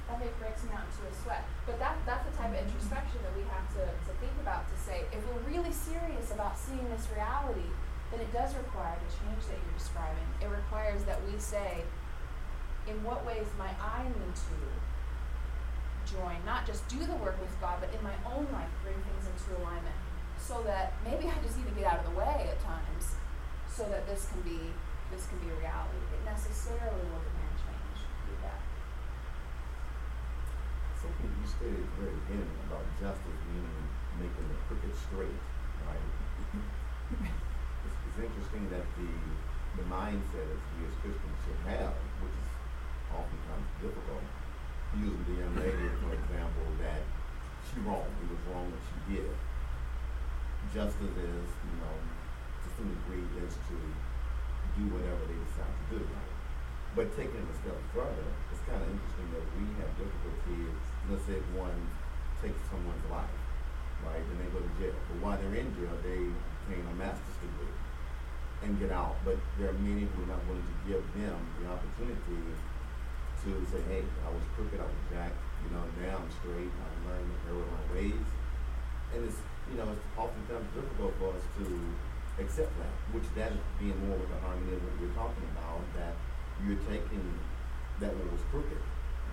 that 0.09 0.17
make, 0.17 0.33
breaks 0.41 0.65
me 0.65 0.73
out 0.73 0.89
into 0.89 1.05
a 1.05 1.13
sweat. 1.21 1.45
But 1.69 1.77
that, 1.77 2.01
that's 2.09 2.25
the 2.25 2.35
type 2.35 2.51
of 2.51 2.59
introspection 2.59 3.21
that 3.21 3.33
we 3.37 3.45
have 3.53 3.65
to, 3.77 3.85
to 3.85 4.11
think 4.17 4.33
about 4.41 4.65
to 4.67 4.75
say, 4.75 5.05
if 5.13 5.21
we're 5.29 5.45
really 5.45 5.71
serious 5.71 6.33
about 6.33 6.57
seeing 6.57 6.83
this 6.89 7.05
reality, 7.13 7.69
then 8.09 8.19
it 8.19 8.31
does 8.33 8.57
require 8.57 8.97
the 8.97 9.09
change 9.13 9.45
that 9.45 9.57
you're 9.61 9.77
describing. 9.77 10.25
It 10.41 10.49
requires 10.49 11.05
that 11.05 11.21
we 11.29 11.37
say, 11.37 11.85
in 12.89 12.97
what 13.05 13.21
ways 13.21 13.45
might 13.61 13.77
I 13.77 14.09
need 14.09 14.33
to 14.33 14.57
join, 16.09 16.41
not 16.41 16.65
just 16.65 16.87
do 16.89 16.97
the 17.05 17.13
work 17.21 17.37
with 17.37 17.53
God, 17.61 17.77
but 17.77 17.93
in 17.93 18.01
my 18.01 18.17
own 18.25 18.49
life 18.49 18.73
bring 18.81 18.97
things 18.97 19.29
into 19.29 19.61
alignment 19.61 19.93
so 20.41 20.63
that 20.65 20.97
maybe 21.05 21.29
I 21.29 21.37
just 21.45 21.57
need 21.57 21.69
to 21.69 21.75
get 21.77 21.85
out 21.85 22.01
of 22.01 22.09
the 22.09 22.17
way 22.17 22.49
at 22.49 22.57
times 22.65 23.13
so 23.69 23.85
that 23.93 24.07
this 24.09 24.25
can 24.33 24.41
be 24.41 24.73
this 25.11 25.25
can 25.25 25.37
be 25.41 25.49
a 25.49 25.57
reality. 25.57 25.97
It 26.13 26.21
necessarily 26.25 27.01
will 27.09 27.21
demand 27.25 27.55
change 27.57 28.05
do 28.29 28.33
that. 28.45 28.58
Something 31.09 31.41
you 31.41 31.49
stated 31.49 31.73
at 31.73 31.89
the 31.89 31.97
very 32.05 32.13
beginning 32.21 32.53
about 32.69 32.85
justice 33.01 33.41
meaning 33.49 33.81
making 34.21 34.45
the 34.45 34.57
crooked 34.69 34.93
straight, 34.93 35.41
right? 35.89 36.05
It's, 37.09 37.97
it's 38.05 38.19
interesting 38.21 38.69
that 38.69 38.85
the, 38.93 39.09
the 39.73 39.85
mindset 39.89 40.45
that 40.45 40.61
we 40.77 40.85
as 40.85 40.93
Christians 41.01 41.39
should 41.41 41.57
have, 41.65 41.97
which 42.21 42.35
is 42.37 42.49
oftentimes 43.09 43.65
difficult, 43.81 44.21
using 45.01 45.25
the 45.25 45.35
young 45.41 45.55
lady, 45.57 45.89
for 45.97 46.13
example, 46.13 46.67
that 46.85 47.01
she 47.65 47.81
wrong, 47.81 48.05
it 48.05 48.29
was 48.29 48.41
wrong 48.53 48.69
what 48.69 48.83
she 48.85 49.17
did. 49.17 49.33
Justice 50.69 51.15
is, 51.17 51.49
you 51.65 51.75
know, 51.81 51.95
to 52.61 52.67
some 52.77 52.85
degree 52.85 53.25
is 53.41 53.57
to 53.57 53.77
do 54.77 54.83
whatever 54.93 55.25
they 55.25 55.41
decide 55.41 55.73
to 55.73 55.97
do. 55.97 56.05
But 56.97 57.13
taking 57.15 57.37
it 57.37 57.47
a 57.47 57.55
step 57.61 57.77
further, 57.93 58.27
it's 58.49 58.63
kind 58.65 58.81
of 58.81 58.89
interesting 58.89 59.29
that 59.37 59.45
we 59.55 59.63
have 59.77 59.89
difficulties, 59.95 60.73
let's 61.07 61.23
say 61.29 61.37
one 61.53 61.77
takes 62.41 62.59
someone's 62.67 63.05
life, 63.13 63.29
right, 64.03 64.19
then 64.19 64.37
they 64.41 64.49
go 64.49 64.59
to 64.59 64.73
jail. 64.81 64.97
But 65.07 65.17
while 65.21 65.37
they're 65.37 65.53
in 65.53 65.69
jail, 65.77 65.93
they 66.01 66.27
obtain 66.27 66.83
a 66.89 66.95
master's 66.97 67.39
degree 67.45 67.75
and 68.65 68.75
get 68.81 68.91
out. 68.91 69.21
But 69.23 69.37
there 69.61 69.69
are 69.69 69.79
many 69.79 70.09
who 70.09 70.17
are 70.25 70.31
not 70.33 70.41
willing 70.49 70.65
to 70.65 70.77
give 70.89 71.03
them 71.13 71.37
the 71.61 71.71
opportunity 71.71 72.41
to 73.45 73.49
say, 73.71 73.79
hey, 73.87 74.03
I 74.25 74.29
was 74.33 74.43
crooked, 74.57 74.81
I 74.81 74.83
was 74.83 75.01
jacked, 75.13 75.39
you 75.63 75.71
know, 75.71 75.85
now 76.03 76.19
I'm 76.19 76.31
straight, 76.43 76.67
I 76.73 76.87
learned 77.07 77.31
the 77.31 77.39
error 77.53 77.63
of 77.63 77.71
my 77.71 77.85
ways. 77.95 78.27
And 79.15 79.23
it's, 79.23 79.39
you 79.71 79.79
know, 79.79 79.87
it's 79.93 80.03
oftentimes 80.19 80.67
difficult 80.75 81.15
for 81.21 81.31
us 81.37 81.45
to 81.63 81.65
accept 82.43 82.75
that, 82.83 82.93
which 83.15 83.23
that 83.39 83.55
is 83.55 83.63
being 83.79 83.95
more 84.03 84.19
with 84.19 84.27
the 84.27 84.39
harmony 84.43 84.75
of 84.75 84.83
what 84.83 84.95
you're 84.99 85.15
talking 85.15 85.47
about, 85.55 85.79
that 85.95 86.19
you're 86.65 86.81
taking 86.89 87.23
that 87.99 88.13
what 88.15 88.31
was 88.31 88.41
crooked. 88.51 88.81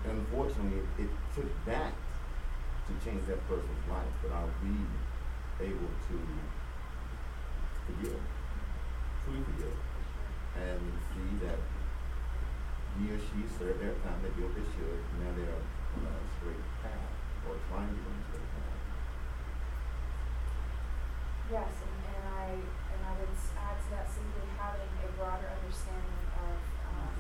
Unfortunately, 0.06 0.78
it, 0.98 1.06
it 1.06 1.10
took 1.34 1.50
that 1.66 1.92
to 2.86 2.92
change 3.04 3.26
that 3.26 3.42
person's 3.48 3.86
life, 3.90 4.06
but 4.22 4.30
are 4.30 4.48
we 4.62 4.74
able 5.58 5.90
to 6.06 6.16
forgive, 7.86 8.22
truly 9.24 9.42
forgive, 9.42 9.78
and 10.54 10.80
see 11.10 11.46
that 11.46 11.58
he 12.98 13.10
or 13.10 13.18
she 13.18 13.42
served 13.58 13.82
their 13.82 13.98
time, 14.06 14.22
they 14.22 14.30
did 14.38 14.46
what 14.46 14.54
they 14.54 14.64
should, 14.72 15.00
now 15.18 15.34
they're 15.34 15.58
on 15.98 16.06
a 16.06 16.14
straight 16.38 16.62
path, 16.80 17.10
or 17.44 17.58
trying 17.68 17.90
to 17.90 17.98
go 17.98 18.08
on 18.08 18.16
a 18.16 18.24
straight 18.30 18.50
path. 18.54 18.80
Yes, 21.50 21.72
and, 21.82 21.98
and 22.14 22.24
I, 22.30 22.46
and 22.56 23.00
I 23.02 23.12
would 23.18 23.34
add 23.58 23.76
to 23.82 23.88
that 23.94 24.06
simply 24.06 24.46
having 24.58 24.90
a 25.02 25.08
broader 25.18 25.50
understanding 25.50 26.22
of, 26.40 26.56
um, 26.94 27.18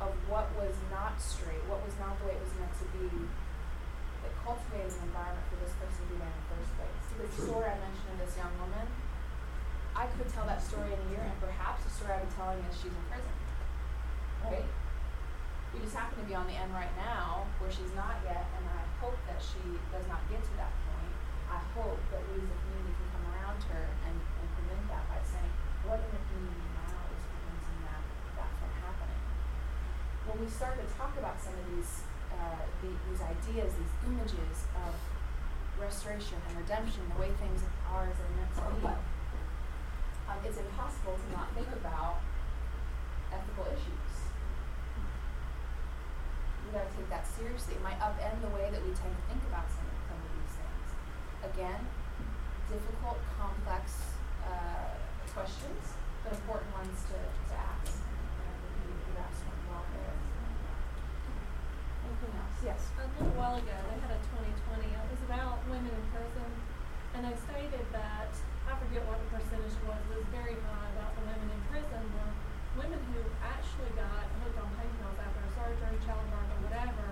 of 0.00 0.10
what 0.26 0.48
was 0.56 0.74
not 0.88 1.20
straight, 1.20 1.60
what 1.68 1.84
was 1.84 1.92
not 2.00 2.16
the 2.18 2.24
way 2.24 2.34
it 2.34 2.42
was 2.42 2.56
meant 2.56 2.72
to 2.80 2.88
be, 2.96 3.08
that 4.24 4.32
cultivated 4.40 4.92
an 5.00 5.12
environment 5.12 5.44
for 5.52 5.60
this 5.60 5.72
person 5.76 6.00
to 6.00 6.06
be 6.08 6.16
there 6.16 6.28
in 6.28 6.38
the 6.40 6.48
first 6.56 6.72
place. 6.80 7.04
Because 7.12 7.32
the 7.36 7.44
story 7.52 7.68
I 7.68 7.76
mentioned 7.76 8.08
of 8.16 8.18
this 8.24 8.34
young 8.36 8.52
woman, 8.56 8.88
I 9.92 10.08
could 10.16 10.28
tell 10.32 10.48
that 10.48 10.64
story 10.64 10.92
in 10.92 11.00
a 11.00 11.08
year, 11.12 11.24
and 11.24 11.36
perhaps 11.40 11.84
the 11.84 11.92
story 11.92 12.16
I'd 12.16 12.24
be 12.24 12.32
telling 12.32 12.60
is 12.64 12.76
she's 12.80 12.94
in 12.94 13.04
prison, 13.12 13.36
oh. 14.46 14.56
right? 14.56 14.70
We 15.70 15.84
just 15.84 15.94
happen 15.94 16.18
to 16.18 16.26
be 16.26 16.34
on 16.34 16.50
the 16.50 16.56
end 16.56 16.74
right 16.74 16.90
now 16.98 17.46
where 17.62 17.70
she's 17.70 17.94
not 17.94 18.18
yet, 18.26 18.48
and 18.58 18.64
I 18.66 18.82
hope 18.98 19.20
that 19.30 19.38
she 19.38 19.62
does 19.94 20.02
not 20.10 20.24
get 20.26 20.42
to 20.42 20.54
that 20.58 20.72
point. 20.88 21.14
I 21.46 21.62
hope 21.78 22.00
that 22.10 22.22
we 22.30 22.42
as 22.42 22.50
a 22.50 22.58
community 22.58 22.94
can 22.98 23.08
come 23.14 23.26
around 23.30 23.58
her 23.70 23.84
and, 24.06 24.16
and 24.18 24.46
prevent 24.58 24.82
that 24.90 25.04
by 25.06 25.22
saying, 25.22 25.52
what 25.86 26.02
in 26.02 26.10
the 26.10 26.22
community 26.26 26.70
now 26.74 27.06
is 27.14 27.22
preventing 27.22 27.78
that, 27.86 28.02
that 28.34 28.50
from 28.58 28.70
happening? 28.82 29.22
When 30.30 30.46
we 30.46 30.50
start 30.50 30.78
to 30.78 30.86
talk 30.94 31.18
about 31.18 31.42
some 31.42 31.52
of 31.58 31.64
these, 31.74 32.06
uh, 32.30 32.62
the, 32.80 32.90
these 33.10 33.18
ideas, 33.18 33.74
these 33.74 33.94
images 34.06 34.70
of 34.86 34.94
restoration 35.74 36.38
and 36.48 36.54
redemption, 36.56 37.02
the 37.10 37.18
way 37.20 37.34
things 37.42 37.66
are 37.90 38.06
as 38.06 38.14
they're 38.14 38.36
meant 38.38 38.54
to 38.54 38.62
be, 38.78 38.86
um, 38.86 40.38
it's 40.46 40.62
impossible 40.62 41.18
to 41.18 41.26
not 41.34 41.50
think 41.58 41.66
about 41.74 42.22
ethical 43.34 43.66
issues 43.74 44.30
we 46.70 46.78
gotta 46.78 46.94
take 46.94 47.10
that 47.10 47.26
seriously. 47.26 47.74
It 47.74 47.82
might 47.82 47.98
upend 47.98 48.38
the 48.46 48.52
way 48.54 48.70
that 48.70 48.78
we 48.78 48.94
tend 48.94 49.10
to 49.10 49.24
think 49.26 49.42
about 49.50 49.66
some, 49.66 49.90
some 50.06 50.14
of 50.22 50.30
these 50.38 50.54
things. 50.54 50.86
Again, 51.50 51.82
difficult, 52.70 53.18
complex 53.34 54.14
uh, 54.46 54.94
questions, 55.34 55.98
but 56.22 56.30
important 56.30 56.70
ones 56.70 56.94
to, 57.10 57.18
to 57.18 57.54
ask. 57.58 57.90
And 57.90 58.46
I 58.46 58.54
think 58.54 58.86
you, 58.86 58.94
you 59.02 59.18
asked 59.18 59.42
one 59.50 59.58
well 59.66 59.82
there. 59.98 60.14
Else? 62.20 62.60
Yes. 62.60 62.92
A 63.00 63.08
little 63.16 63.32
while 63.32 63.56
ago, 63.56 63.72
they 63.88 63.96
had 64.04 64.12
a 64.12 64.20
twenty 64.28 64.52
twenty, 64.68 64.92
it 64.92 65.08
was 65.08 65.24
about 65.24 65.56
women 65.72 65.88
in 65.88 66.04
prison, 66.12 66.50
and 67.16 67.24
they 67.24 67.32
stated 67.48 67.80
that, 67.96 68.28
I 68.68 68.76
forget 68.76 69.08
what 69.08 69.16
the 69.24 69.40
percentage 69.40 69.72
was, 69.88 69.96
it 70.12 70.20
was 70.20 70.28
very 70.28 70.52
high 70.68 70.88
about 71.00 71.16
the 71.16 71.24
women 71.24 71.48
in 71.48 71.60
prison 71.72 72.04
were 72.12 72.28
women 72.76 73.00
who 73.16 73.24
actually 73.40 73.88
got 73.96 74.28
hooked 74.44 74.60
on 74.60 74.68
pain 74.76 74.92
pills 75.00 75.16
after 75.16 75.40
a 75.40 75.50
surgery, 75.56 75.96
childbirth, 76.04 76.52
or 76.54 76.60
whatever, 76.68 77.08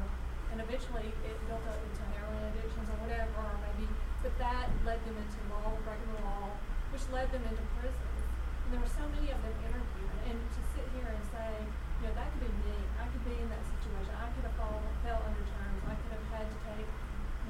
and 0.53 0.61
eventually 0.61 1.09
it 1.25 1.37
built 1.49 1.65
up 1.65 1.81
into 1.81 2.05
heroin 2.13 2.45
addictions 2.53 2.87
or 2.93 2.99
whatever, 3.01 3.33
or 3.49 3.57
maybe, 3.65 3.89
but 4.21 4.37
that 4.37 4.69
led 4.85 5.01
them 5.09 5.17
into 5.17 5.39
law, 5.49 5.73
breaking 5.89 6.13
the 6.21 6.23
law, 6.29 6.53
which 6.93 7.09
led 7.09 7.33
them 7.33 7.49
into 7.49 7.65
prisons. 7.81 8.21
And 8.69 8.77
there 8.77 8.83
were 8.85 8.93
so 8.93 9.09
many 9.17 9.33
of 9.33 9.41
them 9.41 9.57
interviewed, 9.65 10.13
and 10.29 10.37
to 10.37 10.61
sit 10.77 10.85
here 10.93 11.09
and 11.09 11.25
say, 11.33 11.65
you 11.99 12.07
know, 12.07 12.15
that 12.15 12.31
could 12.31 12.47
be 12.47 12.53
me, 12.63 12.77
I 13.03 13.11
could 13.11 13.27
be 13.27 13.35
in 13.35 13.51
that 13.51 13.65
situation, 13.67 14.15
I 14.15 14.31
could 14.31 14.47
have 14.47 14.55
fallen, 14.55 14.87
fell 15.03 15.19
under 15.27 15.43
terms, 15.43 15.83
I 15.83 15.99
could 15.99 16.15
have 16.15 16.27
had 16.31 16.47
to 16.47 16.59
take 16.71 16.87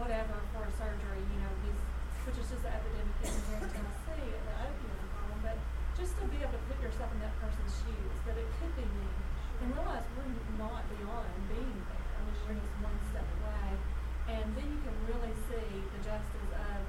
whatever 0.01 0.41
for 0.57 0.65
a 0.65 0.73
surgery, 0.73 1.21
you 1.21 1.39
know, 1.45 1.53
these, 1.69 1.77
which 2.25 2.41
is 2.41 2.49
just 2.49 2.65
an 2.65 2.73
epidemic 2.73 3.13
in 3.29 3.35
here 3.45 3.61
in 3.61 3.69
Tennessee, 3.69 4.33
the 4.33 4.55
opioid 4.65 5.05
problem, 5.13 5.39
but 5.45 5.61
just 6.01 6.17
to 6.17 6.25
be 6.33 6.41
able 6.41 6.57
to 6.57 6.65
put 6.65 6.81
yourself 6.81 7.13
in 7.13 7.21
that 7.21 7.37
person's 7.45 7.77
shoes, 7.85 8.17
that 8.25 8.41
it 8.41 8.49
could 8.57 8.73
be 8.73 8.89
me, 8.89 9.09
and 9.61 9.69
realize 9.77 10.07
we're 10.17 10.33
not 10.57 10.81
beyond 10.97 11.29
being 11.53 11.79
there, 11.93 12.09
I 12.17 12.19
mean, 12.25 12.33
we're 12.49 12.57
just 12.57 12.73
one 12.81 12.97
step 13.13 13.29
away, 13.45 13.69
and 14.33 14.49
then 14.57 14.65
you 14.65 14.81
can 14.81 14.97
really 15.13 15.35
see 15.45 15.69
the 15.93 16.01
justice 16.01 16.51
of 16.57 16.81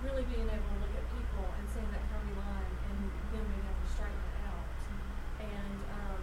really 0.00 0.24
being 0.32 0.48
able 0.48 0.64
to 0.64 0.78
look 0.80 0.96
at 0.96 1.04
people 1.12 1.44
and 1.44 1.64
seeing 1.76 1.92
that 1.92 2.08
curvy 2.08 2.32
line 2.40 2.72
and 2.88 3.12
then 3.36 3.44
being 3.52 3.64
able 3.68 3.84
to 3.84 3.90
straighten 3.92 4.16
it 4.32 4.48
out. 4.48 4.64
And 5.44 5.78
um, 5.92 6.22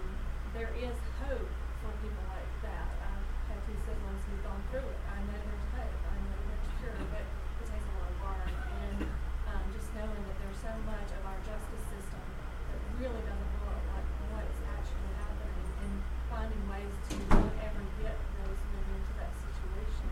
there 0.53 0.69
is 0.77 0.93
hope 1.25 1.49
for 1.81 1.91
people 2.05 2.25
like 2.29 2.53
that. 2.69 2.85
I've 3.01 3.27
had 3.49 3.59
two 3.65 3.73
siblings 3.81 4.21
who've 4.29 4.45
gone 4.45 4.61
through 4.69 4.85
it. 4.85 5.01
I 5.09 5.17
know 5.25 5.41
there's 5.41 5.67
hope. 5.73 5.89
I 5.89 6.15
know 6.21 6.37
there's 6.37 6.69
cure, 6.79 7.01
but 7.09 7.25
it 7.25 7.65
takes 7.65 7.87
a 7.89 7.93
lot 7.97 8.07
of 8.13 8.17
work. 8.21 8.53
And 8.53 9.09
um, 9.49 9.63
just 9.73 9.89
knowing 9.97 10.21
that 10.21 10.37
there's 10.37 10.61
so 10.61 10.73
much 10.85 11.09
of 11.17 11.21
our 11.25 11.39
justice 11.41 11.85
system 11.89 12.23
that 12.69 12.79
really 13.01 13.23
doesn't 13.25 13.53
look 13.57 13.81
like 13.89 14.05
what 14.29 14.45
is 14.45 14.61
actually 14.69 15.11
happening 15.17 15.65
and 15.81 15.93
finding 16.29 16.61
ways 16.69 16.93
to 17.09 17.13
not 17.33 17.49
ever 17.57 17.83
get 18.05 18.17
those 18.37 18.61
women 18.69 19.01
into 19.01 19.13
that 19.17 19.33
situation 19.33 20.09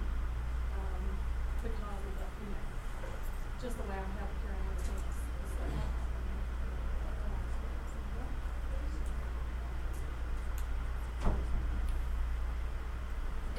um, 0.81 1.03
because 1.61 2.01
of 2.09 2.13
the, 2.17 2.27
you 2.41 2.49
know, 2.49 2.65
just 3.61 3.77
the 3.77 3.85
way 3.85 3.93
our 3.93 4.11
healthcare 4.17 4.57
and 4.57 4.65
everything 4.73 4.97
is, 4.97 5.17
is 5.21 5.53
set 5.53 5.69
up. 5.77 5.93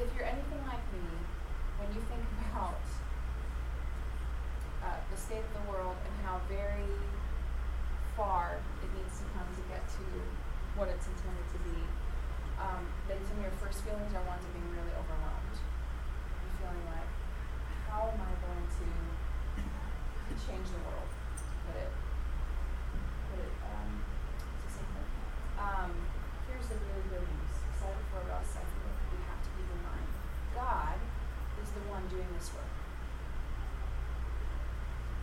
If 0.03 0.09
you're 0.17 0.27
me, 0.97 1.17
when 1.81 1.89
you 1.91 2.01
think 2.07 2.23
about 2.51 2.79
uh, 4.83 4.99
the 5.11 5.17
state 5.17 5.43
of 5.43 5.53
the 5.57 5.65
world 5.67 5.97
and 6.05 6.13
how 6.23 6.39
very 6.47 6.87
far 8.15 8.61
it 8.79 8.89
needs 8.95 9.19
to 9.19 9.25
come 9.33 9.47
to 9.51 9.63
get 9.67 9.83
to 9.99 10.05
what 10.77 10.87
it's 10.87 11.05
intended 11.09 11.47
to 11.51 11.59
be, 11.65 11.79
um, 12.61 12.85
then 13.09 13.19
some 13.25 13.41
of 13.41 13.43
your 13.43 13.57
first 13.59 13.83
feelings 13.83 14.13
are 14.13 14.23
ones 14.23 14.43
of 14.45 14.51
being 14.55 14.69
really 14.71 14.95
overwhelmed. 14.95 15.57
You're 15.59 16.55
feeling 16.61 16.85
like, 16.87 17.11
how 17.89 18.13
am 18.13 18.21
I 18.21 18.33
going 18.39 18.67
to 18.69 18.85
change 20.45 20.67
the 20.71 20.81
world? 20.87 21.09
Put 21.67 21.77
it, 21.77 21.93
put 23.33 23.39
it, 23.43 23.53
um. 23.69 23.91
Um, 25.63 25.91
here's 26.49 26.67
the 26.67 26.75
really 26.75 27.05
good 27.07 27.23
news. 27.23 27.55
Excited 27.71 28.05
for 28.11 28.25
us, 28.33 28.49
I 28.57 28.65
think 28.65 28.83
that 28.83 29.09
we 29.13 29.19
have 29.29 29.39
to 29.41 29.49
keep 29.55 29.67
in 29.69 29.81
mind. 29.85 30.11
God 30.57 30.97
one 32.03 32.11
doing 32.11 32.27
this 32.35 32.51
work. 32.51 32.67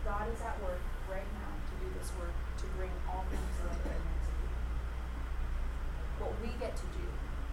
God 0.01 0.25
is 0.33 0.41
at 0.41 0.57
work 0.65 0.81
right 1.05 1.29
now 1.37 1.53
to 1.53 1.73
do 1.77 1.87
this 1.93 2.09
work, 2.17 2.33
to 2.57 2.65
bring 2.73 2.89
all 3.05 3.21
things 3.29 3.53
to 3.61 3.69
way 3.69 3.77
they're 3.85 4.01
meant 4.01 4.23
to 4.25 4.33
be. 4.41 4.49
What 6.17 6.33
we 6.41 6.49
get 6.57 6.73
to 6.73 6.87
do 6.97 7.05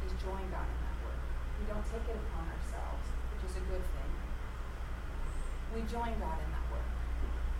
is 0.08 0.16
join 0.16 0.48
God 0.48 0.64
in 0.64 0.80
that 0.80 0.96
work. 1.04 1.20
We 1.60 1.68
don't 1.68 1.84
take 1.92 2.08
it 2.08 2.16
upon 2.16 2.48
ourselves, 2.48 3.04
which 3.36 3.52
is 3.52 3.54
a 3.60 3.64
good 3.68 3.84
thing. 3.84 4.12
We 5.76 5.84
join 5.84 6.16
God 6.16 6.40
in 6.40 6.48
that 6.48 6.66
work. 6.72 6.88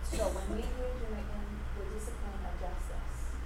So 0.09 0.25
when 0.33 0.45
we 0.57 0.65
engage 0.65 1.01
in 1.05 1.11
the, 1.13 1.21
in 1.21 1.45
the 1.77 1.85
discipline 1.93 2.41
of 2.49 2.57
justice, 2.57 3.37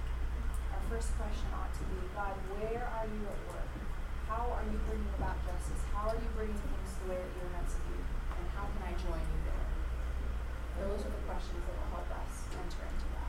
our 0.72 0.80
first 0.88 1.12
question 1.20 1.52
ought 1.52 1.76
to 1.76 1.84
be, 1.92 2.00
God, 2.16 2.32
where 2.56 2.88
are 2.88 3.04
you 3.04 3.20
at 3.28 3.40
work? 3.52 3.72
How 4.24 4.48
are 4.48 4.64
you 4.64 4.80
bringing 4.88 5.12
about 5.20 5.36
justice? 5.44 5.84
How 5.92 6.08
are 6.08 6.16
you 6.16 6.30
bringing 6.32 6.56
things 6.56 6.90
the 7.04 7.12
way 7.12 7.20
that 7.20 7.32
you're 7.36 7.52
meant 7.52 7.68
to 7.68 7.80
be? 7.84 8.03
I 8.84 8.92
there? 9.48 9.66
Those 10.84 11.00
are 11.00 11.12
the 11.16 11.24
questions 11.24 11.60
that 11.64 11.72
will 11.72 11.90
help 11.96 12.10
us 12.20 12.44
enter 12.52 12.84
into 12.84 13.08
that. 13.16 13.24